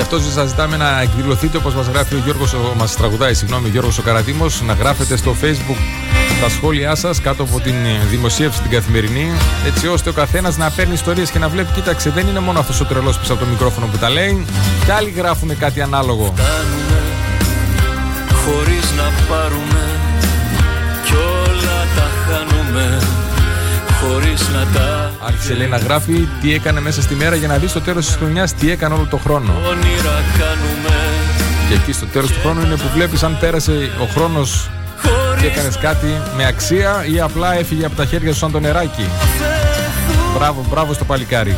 Γι' 0.00 0.06
αυτό 0.06 0.30
σας 0.30 0.48
ζητάμε 0.48 0.76
να 0.76 1.00
εκδηλωθείτε 1.00 1.56
όπως 1.56 1.74
μας 1.74 1.86
γράφει 1.86 2.14
ο 2.14 2.20
Γιώργος, 2.24 2.54
μας 2.76 2.96
τραγουδάει, 2.96 3.34
συγγνώμη, 3.34 3.66
ο 3.66 3.70
Γιώργος 3.70 3.98
ο 3.98 4.02
Καραδίμο, 4.02 4.46
να 4.66 4.72
γράφετε 4.72 5.16
στο 5.16 5.36
Facebook 5.42 5.76
τα 6.42 6.48
σχόλιά 6.48 6.94
σας 6.94 7.20
κάτω 7.20 7.42
από 7.42 7.60
την 7.60 7.74
δημοσίευση 8.10 8.62
την 8.62 8.70
καθημερινή, 8.70 9.30
έτσι 9.66 9.88
ώστε 9.88 10.10
ο 10.10 10.12
καθένας 10.12 10.56
να 10.56 10.70
παίρνει 10.70 10.92
ιστορίες 10.92 11.30
και 11.30 11.38
να 11.38 11.48
βλέπει, 11.48 11.72
κοίταξε, 11.72 12.10
δεν 12.10 12.26
είναι 12.26 12.40
μόνο 12.40 12.58
αυτός 12.58 12.80
ο 12.80 12.84
τρελός 12.84 13.18
πίσω 13.18 13.32
από 13.32 13.44
το 13.44 13.50
μικρόφωνο 13.50 13.86
που 13.86 13.96
τα 13.96 14.10
λέει, 14.10 14.44
και 14.84 14.92
άλλοι 14.92 15.10
γράφουν 15.10 15.58
κάτι 15.58 15.80
ανάλογο. 15.80 16.34
κάνουμε 16.36 17.02
χωρίς 18.44 18.92
να 18.96 19.34
πάρουμε 19.34 20.00
κι 21.04 21.14
όλα 21.14 21.86
τα 21.96 22.10
χάνουμε 22.26 23.19
χωρίς 24.00 24.48
να 24.48 24.66
τα 24.78 25.12
Άρχισε 25.26 25.54
λέει 25.54 25.66
να 25.66 25.76
γράφει 25.76 26.28
τι 26.40 26.54
έκανε 26.54 26.80
μέσα 26.80 27.02
στη 27.02 27.14
μέρα 27.14 27.34
για 27.34 27.48
να 27.48 27.56
δεις 27.56 27.70
στο 27.70 27.80
τέλος 27.80 28.06
της 28.06 28.14
χρονιάς 28.14 28.54
τι 28.54 28.70
έκανε 28.70 28.94
όλο 28.94 29.06
το 29.10 29.16
χρόνο. 29.16 29.52
όνειρα 29.52 30.24
κάνουμε 30.38 30.96
Και 31.68 31.74
εκεί 31.74 31.92
στο 31.92 32.06
τέλος 32.06 32.30
του 32.30 32.40
χρόνου 32.40 32.60
είναι 32.60 32.76
που 32.76 32.88
βλέπεις 32.94 33.22
αν 33.22 33.36
πέρασε 33.40 33.90
ο 34.02 34.04
χρόνος 34.14 34.70
και 35.40 35.46
έκανες 35.46 35.78
κάτι 35.78 36.06
με 36.36 36.46
αξία 36.46 37.04
ή 37.12 37.20
απλά 37.20 37.58
έφυγε 37.58 37.84
από 37.84 37.94
τα 37.94 38.04
χέρια 38.04 38.32
σου 38.32 38.38
σαν 38.38 38.52
το 38.52 38.60
νεράκι. 38.60 39.08
Μπράβο, 40.36 40.66
μπράβο 40.70 40.92
στο 40.92 41.04
παλικάρι. 41.04 41.56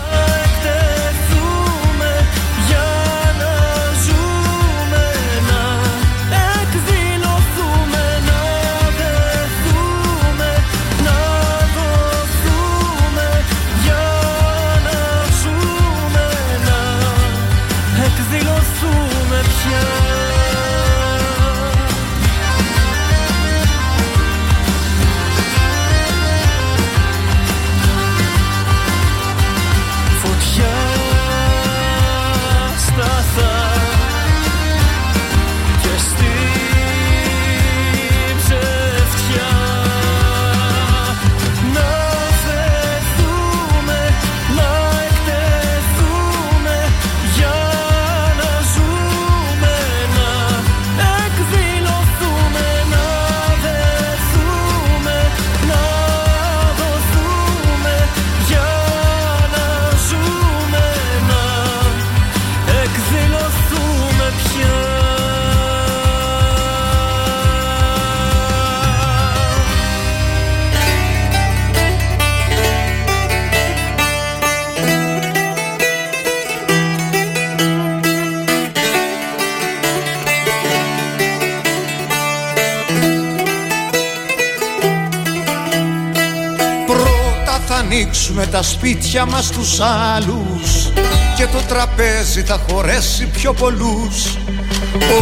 Τα 88.53 88.63
σπίτια 88.63 89.27
μας 89.27 89.51
τους 89.51 89.81
άλλους 89.81 90.93
Και 91.37 91.47
το 91.47 91.59
τραπέζι 91.69 92.43
θα 92.43 92.61
χωρέσει 92.69 93.27
πιο 93.27 93.53
πολλούς. 93.53 94.37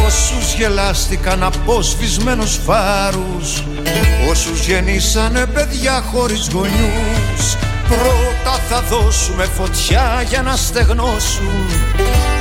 Όσους 0.06 0.54
γελάστηκαν 0.58 1.42
από 1.42 1.82
σβησμένους 1.82 2.60
φάρους 2.66 3.64
Όσους 4.30 4.66
γεννήσανε 4.66 5.46
παιδιά 5.46 6.04
χωρίς 6.12 6.48
γονιούς. 6.52 7.56
Πρώτα 7.88 8.58
θα 8.68 8.80
δώσουμε 8.80 9.44
φωτιά 9.44 10.24
για 10.28 10.42
να 10.42 10.56
στεγνώσουν 10.56 11.68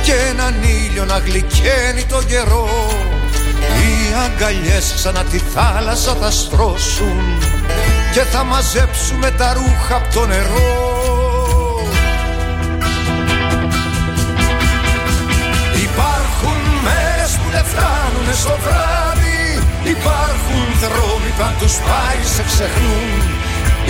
Και 0.02 0.12
έναν 0.30 0.54
ήλιο 0.62 1.04
να 1.04 1.18
γλυκαίνει 1.18 2.04
τον 2.08 2.26
καιρό. 2.26 2.68
Οι 3.58 4.14
αγκαλιές 4.24 4.92
ξανά 4.96 5.24
τη 5.24 5.38
θάλασσα 5.38 6.14
θα 6.14 6.30
στρώσουν 6.30 7.59
και 8.12 8.20
θα 8.20 8.44
μαζέψουμε 8.44 9.30
τα 9.30 9.52
ρούχα 9.52 9.94
από 9.96 10.14
το 10.14 10.26
νερό. 10.26 10.68
Υπάρχουν 15.86 16.58
μέρες 16.86 17.32
που 17.40 17.48
δεν 17.54 17.64
φτάνουνε 17.64 18.34
στο 18.42 18.54
βράδυ. 18.64 19.44
Υπάρχουν 19.96 20.64
δρόμοι 20.82 21.30
που 21.36 21.42
αν 21.48 21.54
τους 21.60 21.74
πάρει 21.88 22.24
σε 22.34 22.42
ξεχνούν. 22.50 23.20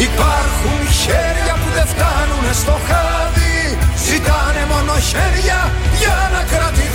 Υπάρχουν 0.09 0.79
χέρια 1.03 1.55
που 1.61 1.69
δεν 1.77 1.87
φτάνουνε 1.93 2.53
στο 2.63 2.77
χάδι. 2.89 3.59
Ζητάνε 4.07 4.63
μόνο 4.73 4.95
χέρια 5.11 5.61
για 6.01 6.19
να 6.35 6.43
κρατηθούν 6.53 6.90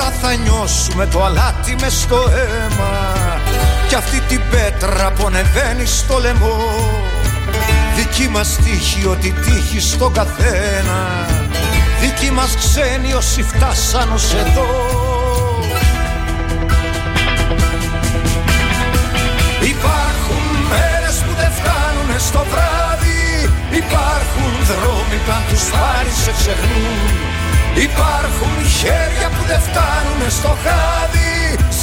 Πρώτα 0.00 0.16
θα 0.20 0.34
νιώσουμε 0.34 1.06
το 1.06 1.24
αλάτι 1.24 1.76
μες 1.80 2.00
στο 2.00 2.16
αίμα. 2.16 3.14
Κι 3.88 3.94
αυτή 3.94 4.20
την 4.20 4.40
πέτρα 4.50 5.12
που 5.12 5.26
ανεβαίνει 5.26 5.86
στο 5.86 6.18
λαιμό. 6.18 6.56
Δική 7.96 8.28
μας 8.28 8.56
τύχη 8.64 9.06
ό,τι 9.06 9.30
τύχει 9.30 9.80
στον 9.80 10.12
καθένα. 10.12 11.26
Δική 12.00 12.30
μας 12.30 12.56
ξένοι 12.56 13.12
όσοι 13.12 13.42
φτάσαν 13.42 14.12
ως 14.12 14.34
εδώ. 14.34 14.68
Υπάρχουν 19.60 20.44
μέρες 20.70 21.16
που 21.16 21.32
δεν 21.40 21.50
φτάνουνε 21.50 22.18
στο 22.18 22.46
βράδυ. 22.50 23.50
Υπάρχουν 23.70 24.52
δρόμοι 24.70 25.16
που 25.24 25.32
αν 25.32 25.42
τους 25.48 25.64
πάρεις 25.70 26.16
σε 26.24 26.32
ξεχνούν 26.38 27.39
Υπάρχουν 27.74 28.54
χέρια 28.78 29.28
που 29.34 29.42
δεν 29.50 29.60
φτάνουνε 29.66 30.28
στο 30.38 30.52
χάδι. 30.64 31.34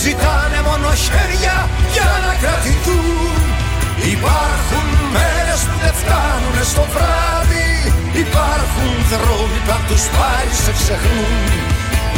Ζητάνε 0.02 0.60
μόνο 0.68 0.90
χέρια 1.06 1.56
για 1.94 2.10
να 2.26 2.34
κρατηθούν. 2.42 3.42
Υπάρχουν 4.16 4.88
μέρες 5.16 5.60
που 5.68 5.76
δεν 5.84 5.94
φτάνουνε 6.02 6.64
στο 6.72 6.84
βράδυ. 6.94 7.72
Υπάρχουν 8.24 8.92
δρόμοι 9.12 9.60
που 9.66 9.72
αν 9.78 9.84
τους 9.90 10.04
πάρει 10.16 10.54
σε 10.64 10.72
ξεχνούν. 10.80 11.46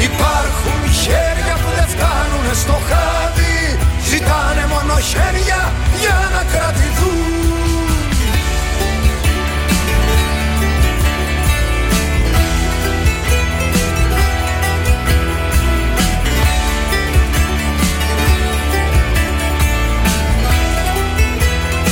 Υπάρχουν 0.07 0.79
χέρια 1.03 1.55
που 1.61 1.69
δεν 1.77 1.87
φτάνουνε 1.93 2.53
στο 2.63 2.77
χάδι. 2.89 3.59
Ζητάνε 4.09 4.63
μόνο 4.73 4.95
χέρια 5.11 5.61
για 6.01 6.17
να 6.33 6.41
κρατηθούν 6.51 7.48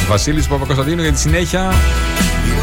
Βασίλης 0.08 0.48
Παπακοσταντίνου 0.48 1.02
για 1.02 1.12
τη 1.12 1.20
συνέχεια. 1.20 1.74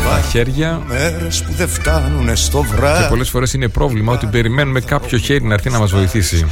Τα 0.05 0.21
χέρια. 0.31 0.83
Μέρες 0.87 1.43
που 1.43 1.53
δεν 1.53 1.69
φτάνουν 1.69 2.37
στο 2.37 2.63
βράδυ. 2.63 3.03
Και 3.03 3.09
πολλές 3.09 3.29
φορές 3.29 3.53
είναι 3.53 3.69
πρόβλημα 3.69 4.13
ότι 4.13 4.27
περιμένουμε 4.27 4.81
κάποιο 4.81 5.19
χέρι 5.19 5.45
να 5.45 5.55
έρθει 5.55 5.71
να 5.71 5.79
μας 5.79 5.91
βοηθήσει. 5.91 6.47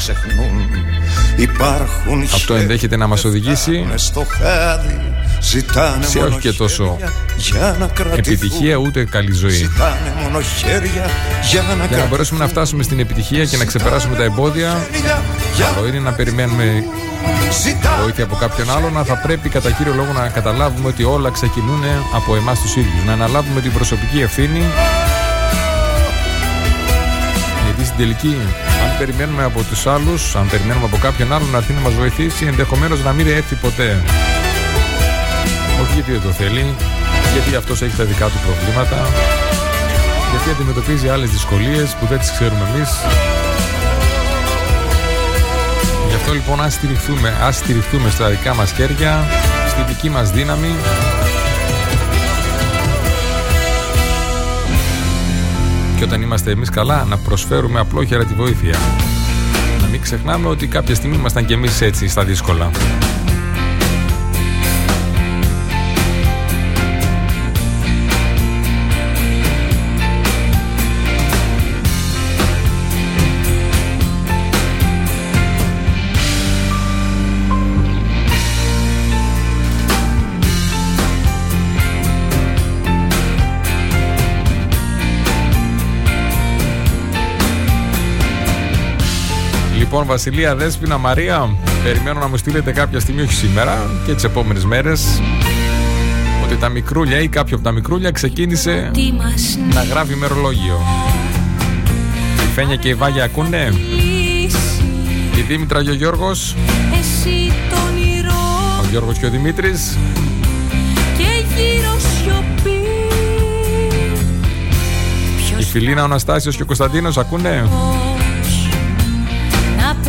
Υπάρχουν 1.36 2.22
Αυτό 2.22 2.54
ενδέχεται 2.54 2.96
να 2.96 3.06
μας 3.06 3.24
οδηγήσει 3.24 3.86
στο 3.94 4.24
χάδι. 4.28 5.11
Ζητάνε 5.42 6.06
σε 6.06 6.18
όχι 6.18 6.38
και 6.38 6.52
τόσο 6.52 6.98
για 7.36 7.76
να 7.78 7.86
κρατηθούν. 7.86 8.34
επιτυχία 8.34 8.76
ούτε 8.76 9.04
καλή 9.04 9.32
ζωή. 9.32 9.50
Ζητάνε 9.50 10.14
μόνο 10.22 10.40
χέρια 10.40 11.10
για 11.50 11.62
να 11.62 11.86
Για 11.86 11.96
να 11.96 12.06
μπορέσουμε 12.06 12.38
να 12.38 12.48
φτάσουμε 12.48 12.82
στην 12.82 12.98
επιτυχία 12.98 13.44
και 13.44 13.56
να 13.56 13.64
ξεπεράσουμε 13.64 14.16
τα 14.16 14.22
εμπόδια, 14.22 14.86
καλό 15.58 15.86
είναι 15.86 15.98
να 15.98 16.12
περιμένουμε 16.12 16.84
βοήθεια 18.02 18.24
από 18.24 18.34
κάποιον 18.34 18.70
άλλον, 18.70 19.04
θα 19.04 19.16
πρέπει 19.16 19.48
κατά 19.48 19.70
κύριο 19.70 19.94
λόγο 19.94 20.12
να 20.12 20.28
καταλάβουμε 20.28 20.88
ότι 20.88 21.04
όλα 21.04 21.30
ξεκινούν 21.30 21.82
από 22.14 22.36
εμάς 22.36 22.60
τους 22.60 22.76
ίδιους. 22.76 23.04
Να 23.06 23.12
αναλάβουμε 23.12 23.60
την 23.60 23.72
προσωπική 23.72 24.20
ευθύνη 24.20 24.62
γιατί 27.64 27.84
στην 27.84 27.96
τελική, 27.96 28.36
αν 28.82 28.98
περιμένουμε 28.98 29.44
από 29.44 29.62
τους 29.62 29.86
άλλους, 29.86 30.36
αν 30.36 30.48
περιμένουμε 30.48 30.84
από 30.84 30.96
κάποιον 30.96 31.32
άλλον 31.32 31.50
να 31.50 31.56
έρθει 31.56 31.72
να 31.72 31.80
μας 31.80 31.94
βοηθήσει, 31.94 32.44
ενδεχομένως 32.46 33.02
να 33.02 33.12
μην 33.12 33.26
έρθει 33.26 33.54
ποτέ. 33.54 34.02
Όχι 35.92 36.00
γιατί 36.00 36.18
δεν 36.20 36.28
το 36.30 36.36
θέλει, 36.36 36.74
γιατί 37.32 37.56
αυτός 37.56 37.82
έχει 37.82 37.96
τα 37.96 38.04
δικά 38.04 38.26
του 38.26 38.38
προβλήματα, 38.46 38.96
γιατί 40.30 40.50
αντιμετωπίζει 40.50 41.08
άλλες 41.08 41.30
δυσκολίες 41.30 41.94
που 41.94 42.06
δεν 42.06 42.18
τις 42.18 42.30
ξέρουμε 42.30 42.68
εμείς. 42.74 42.90
Γι' 46.08 46.14
αυτό 46.14 46.32
λοιπόν 46.32 46.60
ας 46.62 46.72
στηριχθούμε, 46.72 47.36
ας 47.42 47.56
στηριχθούμε 47.56 48.10
στα 48.10 48.28
δικά 48.28 48.54
μας 48.54 48.72
χέρια, 48.72 49.24
στη 49.68 49.82
δική 49.88 50.10
μας 50.10 50.30
δύναμη 50.30 50.74
και 55.96 56.04
όταν 56.04 56.22
είμαστε 56.22 56.50
εμείς 56.50 56.70
καλά 56.70 57.04
να 57.04 57.16
προσφέρουμε 57.16 57.80
απλόχερα 57.80 58.24
τη 58.24 58.34
βοήθεια. 58.34 58.78
Να 59.80 59.86
μην 59.86 60.00
ξεχνάμε 60.00 60.48
ότι 60.48 60.66
κάποια 60.66 60.94
στιγμή 60.94 61.16
ήμασταν 61.16 61.44
και 61.44 61.54
εμείς 61.54 61.80
έτσι 61.80 62.08
στα 62.08 62.24
δύσκολα. 62.24 62.70
Λοιπόν, 90.02 90.16
Βασιλεία, 90.16 90.56
Δέσποινα, 90.56 90.98
Μαρία, 90.98 91.56
περιμένω 91.82 92.20
να 92.20 92.28
μου 92.28 92.36
στείλετε 92.36 92.72
κάποια 92.72 93.00
στιγμή, 93.00 93.22
όχι 93.22 93.32
σήμερα 93.32 93.90
και 94.06 94.14
τις 94.14 94.24
επόμενες 94.24 94.64
μέρες, 94.64 95.20
ότι 96.44 96.56
τα 96.56 96.68
μικρούλια 96.68 97.20
ή 97.20 97.28
κάποιο 97.28 97.54
από 97.56 97.64
τα 97.64 97.72
μικρούλια 97.72 98.10
ξεκίνησε 98.10 98.90
να 99.74 99.82
γράφει 99.82 100.12
ημερολόγιο. 100.12 100.80
Η 102.44 102.54
Φένια 102.54 102.76
και 102.76 102.88
η 102.88 102.94
Βάγια 102.94 103.24
ακούνε. 103.24 103.72
Η 105.36 105.40
Δήμητρα 105.48 105.84
και 105.84 105.90
ο 105.90 105.94
Γιώργος. 105.94 106.56
Εσύ 107.00 107.52
το 107.70 107.76
όνειρο 107.88 108.34
Ο 108.82 108.86
Γιώργος 108.90 109.18
και 109.18 109.26
ο 109.26 109.30
Δημήτρης. 109.30 109.98
και 111.16 111.44
γύρω 111.56 111.96
σιωπή 111.98 112.80
Η 115.58 115.62
Φιλίνα, 115.64 116.00
ο 116.00 116.04
Αναστάσιος 116.04 116.56
και 116.56 116.62
ο 116.62 116.66
Κωνσταντίνος 116.66 117.18
ακούνε. 117.18 117.64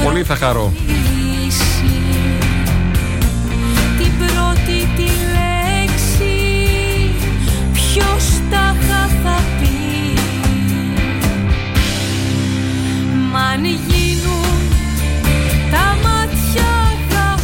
Να 0.03 0.09
Πολύ 0.09 0.23
θα 0.23 0.35
χαρώ. 0.35 0.73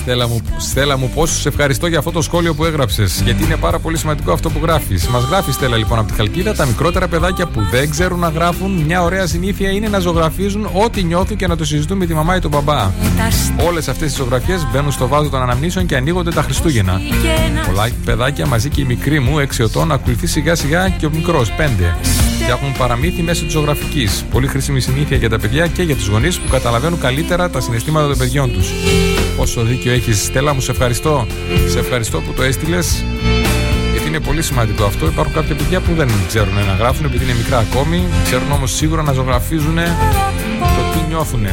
Στέλλα 0.09 0.27
μου, 0.27 0.41
Στέλλα 0.57 0.97
μου 0.97 1.11
πόσο 1.15 1.33
σε 1.33 1.47
ευχαριστώ 1.47 1.87
για 1.87 1.97
αυτό 1.97 2.11
το 2.11 2.21
σχόλιο 2.21 2.53
που 2.53 2.65
έγραψες. 2.65 3.21
Γιατί 3.21 3.43
είναι 3.43 3.55
πάρα 3.55 3.79
πολύ 3.79 3.97
σημαντικό 3.97 4.31
αυτό 4.31 4.49
που 4.49 4.59
γράφεις. 4.61 5.07
Μας 5.07 5.23
γράφεις 5.23 5.53
Στέλλα 5.53 5.77
λοιπόν 5.77 5.99
από 5.99 6.07
τη 6.07 6.13
Χαλκίδα. 6.13 6.55
Τα 6.55 6.65
μικρότερα 6.65 7.07
παιδάκια 7.07 7.47
που 7.47 7.61
δεν 7.71 7.89
ξέρουν 7.89 8.19
να 8.19 8.29
γράφουν, 8.29 8.71
μια 8.71 9.01
ωραία 9.01 9.27
συνήθεια 9.27 9.69
είναι 9.69 9.87
να 9.87 9.99
ζωγραφίζουν 9.99 10.69
ό,τι 10.73 11.03
νιώθουν 11.03 11.37
και 11.37 11.47
να 11.47 11.55
το 11.55 11.65
συζητούν 11.65 11.97
με 11.97 12.05
τη 12.05 12.13
μαμά 12.13 12.35
ή 12.35 12.39
τον 12.39 12.51
μπαμπά. 12.51 12.91
Όλες 13.67 13.87
αυτές 13.87 14.11
τι 14.11 14.17
ζωγραφιές 14.17 14.67
μπαίνουν 14.71 14.91
στο 14.91 15.07
βάζο 15.07 15.29
των 15.29 15.41
αναμνήσεων 15.41 15.85
και 15.85 15.95
ανοίγονται 15.95 16.31
τα 16.31 16.41
Χριστούγεννα. 16.41 17.01
Πολλά 17.65 17.89
παιδάκια 18.05 18.47
μαζί 18.47 18.69
και 18.69 18.81
η 18.81 18.85
μικρή 18.85 19.19
μου 19.19 19.37
6 19.39 19.63
ετών 19.63 19.91
ακολουθεί 19.91 20.27
σιγά 20.27 20.55
σιγά 20.55 20.89
και 20.89 21.05
ο 21.05 21.09
μικρός 21.09 21.51
5. 21.57 22.28
Φτιάχνουν 22.49 22.77
παραμύθι 22.77 23.21
μέσω 23.21 23.43
της 23.43 23.51
ζωγραφικής. 23.53 24.25
Πολύ 24.31 24.47
χρήσιμη 24.47 24.79
συνήθεια 24.79 25.17
για 25.17 25.29
τα 25.29 25.39
παιδιά 25.39 25.67
και 25.67 25.83
για 25.83 25.95
τους 25.95 26.07
γονείς 26.07 26.39
που 26.39 26.49
καταλαβαίνουν 26.49 26.99
καλύτερα 26.99 27.49
τα 27.49 27.61
συναισθήματα 27.61 28.07
των 28.07 28.17
παιδιών 28.17 28.51
τους. 28.53 28.71
Πόσο 29.37 29.61
δίκιο 29.61 29.91
έχεις, 29.91 30.23
Στέλλα 30.23 30.53
μου, 30.53 30.59
σε 30.59 30.71
ευχαριστώ. 30.71 31.27
Σε 31.67 31.79
ευχαριστώ 31.79 32.21
που 32.21 32.33
το 32.33 32.43
έστειλες. 32.43 33.05
Γιατί 33.91 34.07
είναι 34.07 34.19
πολύ 34.19 34.41
σημαντικό 34.41 34.83
αυτό. 34.83 35.05
Υπάρχουν 35.05 35.33
κάποια 35.33 35.55
παιδιά 35.55 35.79
που 35.79 35.93
δεν 35.93 36.09
ξέρουν 36.27 36.53
να 36.53 36.75
γράφουν 36.79 37.05
επειδή 37.05 37.23
είναι 37.23 37.33
μικρά 37.33 37.57
ακόμη. 37.57 38.03
Ξέρουν 38.23 38.51
όμως 38.51 38.75
σίγουρα 38.75 39.01
να 39.01 39.13
ζωγραφίζουν 39.13 39.75
το 40.59 40.81
τι 40.93 40.99
νιώθουν. 41.07 41.45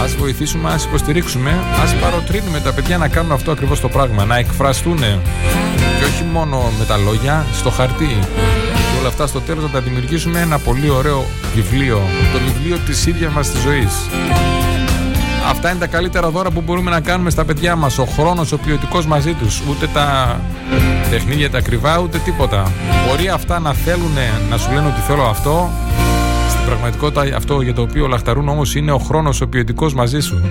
Α 0.00 0.06
βοηθήσουμε, 0.18 0.70
ας 0.72 0.84
υποστηρίξουμε, 0.84 1.50
ας 1.82 1.94
παροτρύνουμε 1.94 2.60
τα 2.60 2.72
παιδιά 2.72 2.98
να 2.98 3.08
κάνουν 3.08 3.32
αυτό 3.32 3.50
ακριβώς 3.50 3.80
το 3.80 3.88
πράγμα. 3.88 4.24
Να 4.24 4.36
εκφραστούν 4.36 4.98
και 5.98 6.04
όχι 6.04 6.24
μόνο 6.32 6.72
με 6.78 6.84
τα 6.84 6.96
λόγια, 6.96 7.46
στο 7.52 7.70
χαρτί. 7.70 8.18
Και 9.04 9.10
όλα 9.10 9.18
αυτά 9.18 9.38
στο 9.38 9.46
τέλος 9.46 9.62
να 9.62 9.70
τα 9.70 9.80
δημιουργήσουμε 9.80 10.40
ένα 10.40 10.58
πολύ 10.58 10.90
ωραίο 10.90 11.24
βιβλίο. 11.54 12.02
Το 12.32 12.38
βιβλίο 12.38 12.78
της 12.86 13.06
ίδιας 13.06 13.32
μας 13.32 13.50
της 13.50 13.60
ζωής. 13.60 13.92
Αυτά 15.50 15.70
είναι 15.70 15.78
τα 15.78 15.86
καλύτερα 15.86 16.30
δώρα 16.30 16.50
που 16.50 16.60
μπορούμε 16.60 16.90
να 16.90 17.00
κάνουμε 17.00 17.30
στα 17.30 17.44
παιδιά 17.44 17.76
μας. 17.76 17.98
Ο 17.98 18.04
χρόνος, 18.04 18.52
ο 18.52 18.58
ποιοτικός 18.58 19.06
μαζί 19.06 19.32
τους. 19.32 19.62
Ούτε 19.70 19.86
τα 19.86 20.40
τεχνίδια 21.10 21.50
τα 21.50 21.58
ακριβά, 21.58 21.98
ούτε 21.98 22.18
τίποτα. 22.18 22.72
Μπορεί 23.08 23.28
αυτά 23.28 23.58
να 23.58 23.72
θέλουν 23.72 24.12
να 24.50 24.56
σου 24.56 24.72
λένε 24.72 24.86
ότι 24.86 25.00
θέλω 25.00 25.22
αυτό. 25.22 25.70
Στην 26.48 26.64
πραγματικότητα, 26.66 27.36
αυτό 27.36 27.60
για 27.60 27.74
το 27.74 27.82
οποίο 27.82 28.06
λαχταρούν 28.06 28.48
όμως 28.48 28.74
είναι 28.74 28.92
ο 28.92 28.98
χρόνος, 28.98 29.40
ο 29.40 29.46
ποιοτικός 29.46 29.94
μαζί 29.94 30.20
σου. 30.20 30.42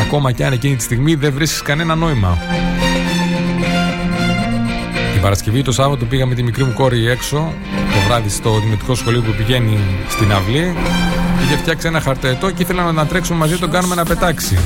Ακόμα 0.00 0.32
και 0.32 0.44
αν 0.44 0.52
εκείνη 0.52 0.76
τη 0.76 0.82
στιγμή 0.82 1.14
δεν 1.14 1.32
βρίσκεις 1.32 1.62
κανένα 1.62 1.94
νόημα. 1.94 2.38
Την 5.26 5.34
Παρασκευή 5.34 5.62
το 5.62 5.72
Σάββατο 5.72 6.04
πήγα 6.04 6.26
με 6.26 6.34
τη 6.34 6.42
μικρή 6.42 6.64
μου 6.64 6.72
κόρη 6.72 7.08
έξω 7.08 7.52
το 7.70 7.98
βράδυ 8.06 8.28
στο 8.28 8.60
δημοτικό 8.60 8.94
σχολείο 8.94 9.22
που 9.22 9.34
πηγαίνει 9.36 9.78
στην 10.08 10.32
αυλή. 10.32 10.74
Είχε 11.44 11.56
φτιάξει 11.56 11.86
ένα 11.86 12.00
χαρταετό 12.00 12.50
και 12.50 12.62
ήθελα 12.62 12.92
να 12.92 13.06
τρέξουμε 13.06 13.38
μαζί 13.38 13.56
τον 13.56 13.70
κάνουμε 13.70 13.94
να 13.94 14.04
πετάξει. 14.04 14.58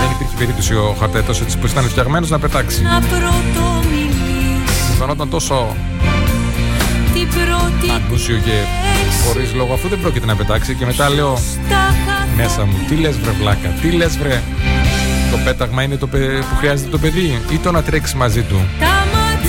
Δεν 0.00 0.10
υπήρχε 0.14 0.36
περίπτωση 0.38 0.74
ο 0.74 0.96
χαρταετός 0.98 1.40
έτσι 1.40 1.58
που 1.58 1.66
ήταν 1.66 1.84
φτιαγμένος 1.84 2.30
να 2.30 2.38
πετάξει. 2.38 2.82
να 2.82 3.00
πρώτο 3.00 3.82
μιλήσει 3.90 4.90
Μου 4.90 4.94
φαινόταν 4.98 5.30
τόσο 5.30 5.76
την 7.14 7.28
πρώτη 7.28 8.02
ανούσιο 8.06 8.36
και 8.36 8.52
χωρίς 9.26 9.54
λόγο 9.54 9.72
αφού 9.72 9.88
δεν 9.88 10.00
πρόκειται 10.00 10.26
να 10.26 10.36
πετάξει. 10.36 10.74
Και 10.74 10.86
μετά 10.86 11.08
λέω 11.10 11.38
τα 11.68 11.94
μέσα 12.36 12.64
μου, 12.64 12.76
τι 12.88 12.94
λες 12.94 13.18
βρε 13.18 13.30
βλάκα, 13.30 13.68
τι 13.80 13.90
λες 13.90 14.18
βρε. 14.18 14.42
Το 15.30 15.36
πέταγμα 15.44 15.82
είναι 15.82 15.96
το 15.96 16.06
παι- 16.06 16.38
που 16.40 16.56
χρειάζεται 16.58 16.90
το 16.90 16.98
παιδί 16.98 17.40
ή 17.50 17.56
το 17.56 17.72
να 17.72 17.82
τρέξει 17.82 18.16
μαζί 18.16 18.42
του. 18.42 18.60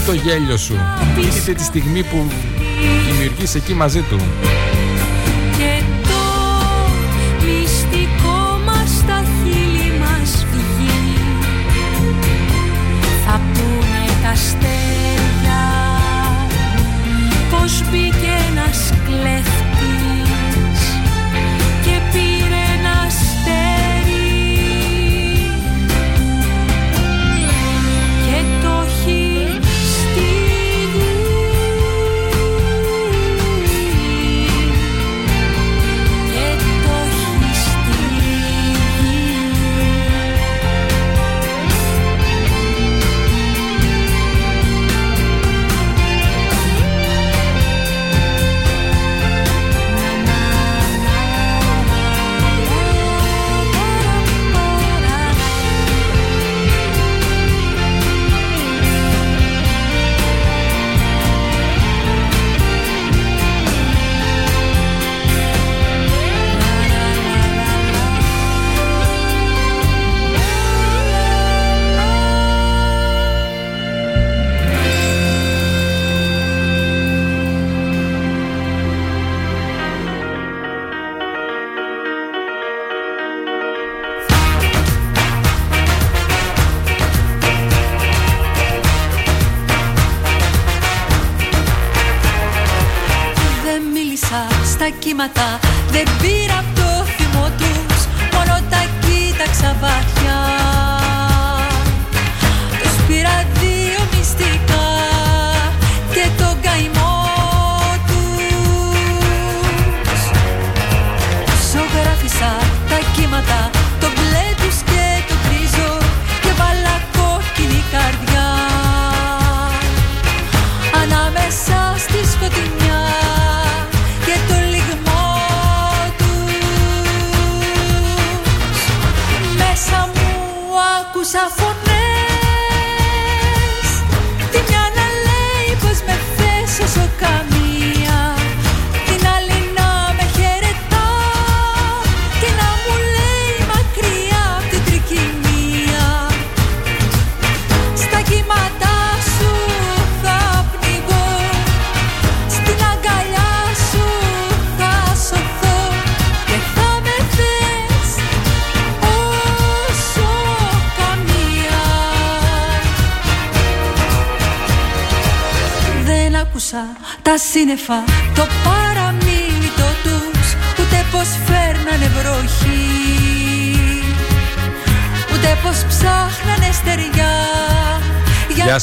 Ή 0.09 0.11
το 0.11 0.17
γέλιο 0.17 0.57
σου. 0.57 0.73
Ή 1.49 1.53
τη 1.53 1.63
στιγμή 1.63 2.03
που 2.03 2.27
δημιουργείς 3.11 3.55
εκεί 3.55 3.73
μαζί 3.73 4.01
του. 4.01 4.17
και 5.57 5.83
το 6.03 6.23
μυστικό 7.45 8.59
μας 8.65 8.89
στα 8.89 9.23
χείλη 9.43 9.93
μας 9.99 10.45
βγει 10.51 11.19
θα 13.25 13.41
πούνε 13.53 14.05
τα 14.23 14.29
αστέρια 14.29 15.63
πως 17.51 17.83
μπήκε 17.89 18.31
ένας 18.49 18.93
κλέφτης 19.05 19.58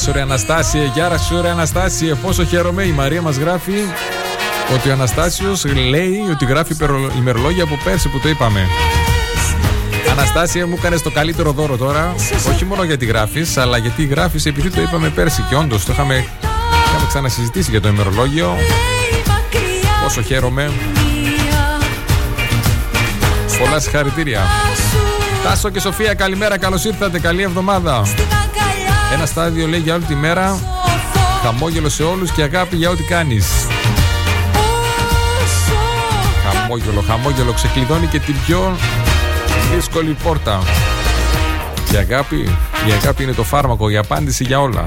σου 0.07 0.13
ρε 0.13 0.21
Αναστάσιε, 0.21 0.91
γεια 0.93 1.17
σου 1.17 1.41
ρε 1.41 1.49
Αναστάσιε. 1.49 2.13
Πόσο 2.13 2.45
χαίρομαι 2.45 2.83
η 2.83 2.91
Μαρία 2.91 3.21
μας 3.21 3.37
γράφει 3.37 3.73
ότι 4.73 4.89
ο 4.89 4.91
Αναστάσιος 4.91 5.65
λέει 5.65 6.19
ότι 6.31 6.45
γράφει 6.45 6.73
υπερο- 6.73 7.11
ημερολόγια 7.17 7.63
από 7.63 7.79
πέρσι 7.83 8.09
που 8.09 8.19
το 8.19 8.29
είπαμε. 8.29 8.67
Αναστάσια 10.11 10.67
μου 10.67 10.75
έκανε 10.77 10.99
το 10.99 11.11
καλύτερο 11.11 11.51
δώρο 11.51 11.77
τώρα. 11.77 12.15
Όχι 12.49 12.65
μόνο 12.65 12.83
γιατί 12.83 13.05
γράφεις, 13.05 13.57
αλλά 13.57 13.77
γιατί 13.77 14.05
γράφεις 14.05 14.45
επειδή 14.45 14.69
το 14.69 14.81
είπαμε 14.81 15.09
πέρσι. 15.09 15.41
Και 15.49 15.55
όντως 15.55 15.85
το 15.85 15.91
είχαμε, 15.91 16.15
είχαμε 16.85 17.05
ξανασυζητήσει 17.07 17.69
για 17.69 17.81
το 17.81 17.87
ημερολόγιο. 17.87 18.57
Πόσο 20.03 20.21
χαίρομαι. 20.21 20.71
Πολλά 23.59 23.79
συγχαρητήρια. 23.79 24.41
Τάσο 25.43 25.69
και 25.69 25.79
Σοφία, 25.79 26.13
καλημέρα, 26.13 26.57
καλώς 26.57 26.85
ήρθατε. 26.85 27.19
Καλή 27.19 27.41
εβδομάδα. 27.41 28.03
Ένα 29.13 29.25
στάδιο 29.25 29.67
λέει 29.67 29.79
για 29.79 29.93
όλη 29.93 30.03
τη 30.03 30.15
μέρα. 30.15 30.59
Χαμόγελο 31.43 31.89
σε 31.89 32.03
όλους 32.03 32.31
και 32.31 32.41
αγάπη 32.41 32.75
για 32.75 32.89
ό,τι 32.89 33.03
κάνεις. 33.03 33.47
Χαμόγελο, 36.49 37.01
χαμόγελο 37.07 37.53
ξεκλειδώνει 37.53 38.05
και 38.05 38.19
την 38.19 38.35
πιο 38.45 38.77
δύσκολη 39.75 40.17
πόρτα. 40.23 40.61
Η 41.93 41.95
αγάπη, 41.95 42.35
η 42.87 42.91
αγάπη 43.01 43.23
είναι 43.23 43.33
το 43.33 43.43
φάρμακο, 43.43 43.89
η 43.89 43.97
απάντηση 43.97 44.43
για 44.43 44.59
όλα. 44.59 44.85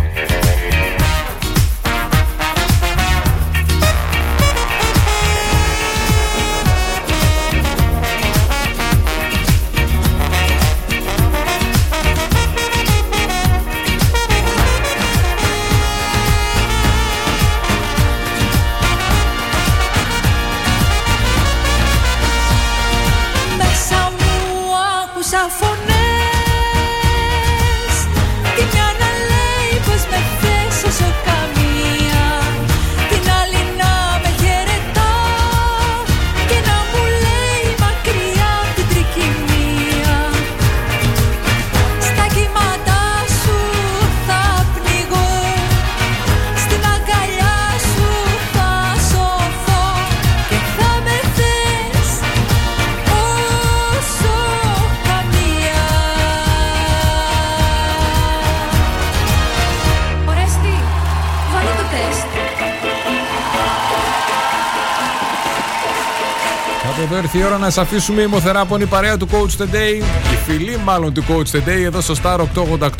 Ήρθε 67.33 67.49
η 67.49 67.53
ώρα 67.53 67.59
να 67.59 67.71
σα 67.71 67.81
αφήσουμε 67.81 68.23
η 68.23 68.27
μοθεράπονη 68.27 68.87
παρέα 68.87 69.17
του 69.17 69.29
Coach 69.31 69.63
the 69.63 69.75
Day. 69.75 70.03
Η 70.33 70.37
φιλή 70.47 70.77
μάλλον 70.85 71.15
του 71.15 71.25
Coach 71.29 71.57
the 71.57 71.69
Day 71.69 71.85
εδώ 71.85 72.01
στο 72.01 72.15
Star 72.23 72.39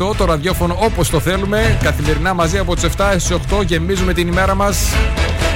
888. 0.09 0.17
Το 0.17 0.25
ραδιόφωνο 0.25 0.77
όπως 0.81 1.11
το 1.11 1.21
θέλουμε. 1.21 1.79
Καθημερινά 1.83 2.35
μαζί 2.35 2.59
από 2.59 2.75
τις 2.75 2.85
7 2.97 3.15
στι 3.19 3.35
8 3.51 3.65
γεμίζουμε 3.65 4.13
την 4.13 4.29
ημέρα 4.29 4.55
μας 4.55 4.89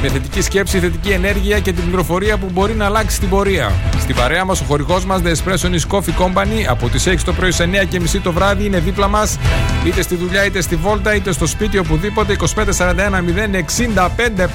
με 0.04 0.10
θετική 0.10 0.42
σκέψη, 0.42 0.78
θετική 0.78 1.10
ενέργεια 1.10 1.60
και 1.60 1.72
την 1.72 1.84
πληροφορία 1.84 2.36
που 2.36 2.48
μπορεί 2.52 2.74
να 2.74 2.84
αλλάξει 2.84 3.20
την 3.20 3.28
πορεία. 3.28 3.72
Στην 3.98 4.14
παρέα 4.14 4.44
μας 4.44 4.60
ο 4.60 4.64
χορηγός 4.64 5.04
μας 5.04 5.20
The 5.24 5.28
Espresso 5.28 5.70
is 5.70 5.96
Coffee 5.96 6.24
Company 6.24 6.64
από 6.68 6.88
τις 6.88 7.06
6 7.08 7.14
το 7.24 7.32
πρωί 7.32 7.50
σε 7.50 7.68
9 7.82 7.86
και 7.88 8.00
μισή 8.00 8.20
το 8.20 8.32
βράδυ 8.32 8.64
είναι 8.64 8.78
δίπλα 8.78 9.08
μας. 9.08 9.38
Είτε 9.84 10.02
στη 10.02 10.14
δουλειά 10.14 10.44
είτε 10.44 10.60
στη 10.60 10.76
βόλτα 10.76 11.14
είτε 11.14 11.32
στο 11.32 11.46
σπίτι 11.46 11.78
οπουδήποτε 11.78 12.36
2541 12.40 12.44
065 13.96 14.46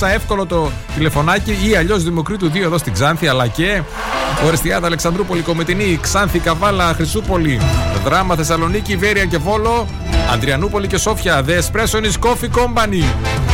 500 0.00 0.08
εύκολο 0.14 0.46
το 0.46 0.70
τηλεφωνάκι 0.94 1.56
ή 1.70 1.76
αλλιώς 1.76 2.02
Δημοκρίτου 2.02 2.50
2 2.52 2.56
εδώ 2.56 2.78
στην 2.78 2.92
Ξάνθη 2.92 3.26
αλλά 3.26 3.46
και 3.46 3.82
Ορεστιάδα 4.46 4.86
Αλεξανδρούπολη 4.86 5.40
Κομετινή 5.40 5.98
Ξάνθη 6.02 6.38
Καβάλα 6.38 6.94
Χρυσούπολη 6.94 7.60
Δράμα 8.04 8.36
Θεσσαλονίκη 8.36 8.96
Βέρεια 8.96 9.24
και 9.24 9.36
Βόλο 9.38 9.86
Αντριανούπολη 10.32 10.86
και 10.86 10.98
Σόφια 10.98 11.44
The 11.46 11.50
Espresso 11.50 12.02
is 12.04 12.28
Coffee 12.28 12.50
Company 12.58 13.47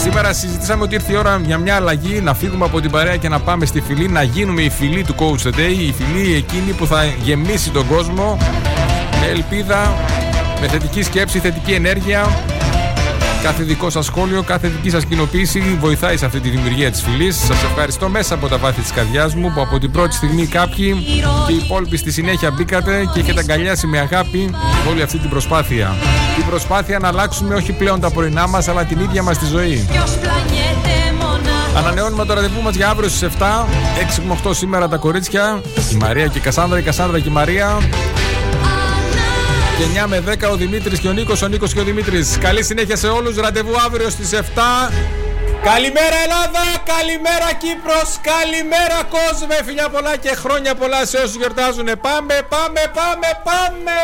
Σήμερα 0.00 0.32
συζητήσαμε 0.32 0.82
ότι 0.82 0.94
ήρθε 0.94 1.12
η 1.12 1.16
ώρα 1.16 1.40
για 1.44 1.58
μια 1.58 1.76
αλλαγή, 1.76 2.20
να 2.20 2.34
φύγουμε 2.34 2.64
από 2.64 2.80
την 2.80 2.90
παρέα 2.90 3.16
και 3.16 3.28
να 3.28 3.40
πάμε 3.40 3.66
στη 3.66 3.80
φυλή, 3.80 4.08
να 4.08 4.22
γίνουμε 4.22 4.62
η 4.62 4.70
φυλή 4.70 5.04
του 5.04 5.14
Coach 5.18 5.46
the 5.46 5.54
Day, 5.54 5.76
η 5.78 5.92
φυλή 5.92 6.34
εκείνη 6.34 6.72
που 6.72 6.86
θα 6.86 7.04
γεμίσει 7.04 7.70
τον 7.70 7.86
κόσμο 7.86 8.38
με 9.20 9.26
ελπίδα, 9.26 9.94
με 10.60 10.68
θετική 10.68 11.02
σκέψη, 11.02 11.38
θετική 11.38 11.72
ενέργεια. 11.72 12.26
Κάθε 13.42 13.62
δικό 13.62 13.90
σας 13.90 14.06
σχόλιο, 14.06 14.42
κάθε 14.42 14.68
δική 14.68 14.90
σας 14.90 15.04
κοινοποίηση 15.04 15.76
βοηθάει 15.80 16.16
σε 16.16 16.24
αυτή 16.26 16.40
τη 16.40 16.48
δημιουργία 16.48 16.90
της 16.90 17.02
φυλής. 17.02 17.36
Σας 17.36 17.62
ευχαριστώ 17.62 18.08
μέσα 18.08 18.34
από 18.34 18.48
τα 18.48 18.58
βάθη 18.58 18.80
της 18.80 18.90
καρδιάς 18.90 19.34
μου 19.34 19.52
που 19.54 19.60
από 19.60 19.78
την 19.78 19.90
πρώτη 19.90 20.14
στιγμή 20.14 20.46
κάποιοι 20.46 20.94
και 21.46 21.52
οι 21.52 21.56
υπόλοιποι 21.64 21.96
στη 21.96 22.12
συνέχεια 22.12 22.50
μπήκατε 22.50 23.10
και 23.14 23.20
έχετε 23.20 23.40
αγκαλιάσει 23.40 23.86
με 23.86 23.98
αγάπη 23.98 24.54
όλη 24.90 25.02
αυτή 25.02 25.18
την 25.18 25.30
προσπάθεια. 25.30 25.94
Την 26.36 26.46
προσπάθεια 26.46 26.98
να 26.98 27.08
αλλάξουμε 27.08 27.54
όχι 27.54 27.72
πλέον 27.72 28.00
τα 28.00 28.10
πρωινά 28.10 28.48
μας 28.48 28.68
αλλά 28.68 28.84
την 28.84 29.00
ίδια 29.00 29.22
μας 29.22 29.38
τη 29.38 29.46
ζωή. 29.46 29.88
Ανανεώνουμε 31.76 32.24
το 32.24 32.34
ραντεβού 32.34 32.62
μας 32.62 32.74
για 32.74 32.88
αύριο 32.88 33.08
στις 33.08 33.28
7. 33.38 33.66
6 34.18 34.22
με 34.26 34.38
8 34.44 34.54
σήμερα 34.54 34.88
τα 34.88 34.96
κορίτσια. 34.96 35.62
Η 35.92 35.96
Μαρία 35.96 36.26
και 36.26 36.38
η 36.38 36.40
Κασάνδρα, 36.40 36.78
η 36.78 36.82
Κασάνδρα 36.82 37.20
και 37.20 37.28
η 37.28 37.32
Μαρία. 37.32 37.78
Και 39.78 39.84
9 40.02 40.06
με 40.06 40.22
10 40.26 40.50
ο 40.50 40.56
Δημήτρης 40.56 40.98
και 40.98 41.08
ο 41.08 41.12
Νίκος, 41.12 41.42
ο 41.42 41.48
Νίκος 41.48 41.72
και 41.72 41.80
ο 41.80 41.84
Δημήτρης. 41.84 42.38
Καλή 42.40 42.62
συνέχεια 42.64 42.96
σε 42.96 43.06
όλους. 43.06 43.36
Ραντεβού 43.36 43.74
αύριο 43.86 44.10
στις 44.10 44.32
7. 44.32 44.90
Καλημέρα 45.62 46.16
Ελλάδα, 46.24 46.64
καλημέρα 46.84 47.52
Κύπρος, 47.58 48.18
καλημέρα 48.32 49.00
κόσμε, 49.10 49.56
φιλιά 49.64 49.88
πολλά 49.88 50.16
και 50.16 50.34
χρόνια 50.34 50.74
πολλά 50.74 51.06
σε 51.06 51.16
όσους 51.16 51.36
γιορτάζουν. 51.36 51.84
Πάμε, 51.84 52.34
πάμε, 52.48 52.82
πάμε, 52.94 53.28
πάμε! 53.44 53.98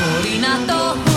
Μπορεί 0.00 0.34
να 0.40 0.72
το 0.72 1.07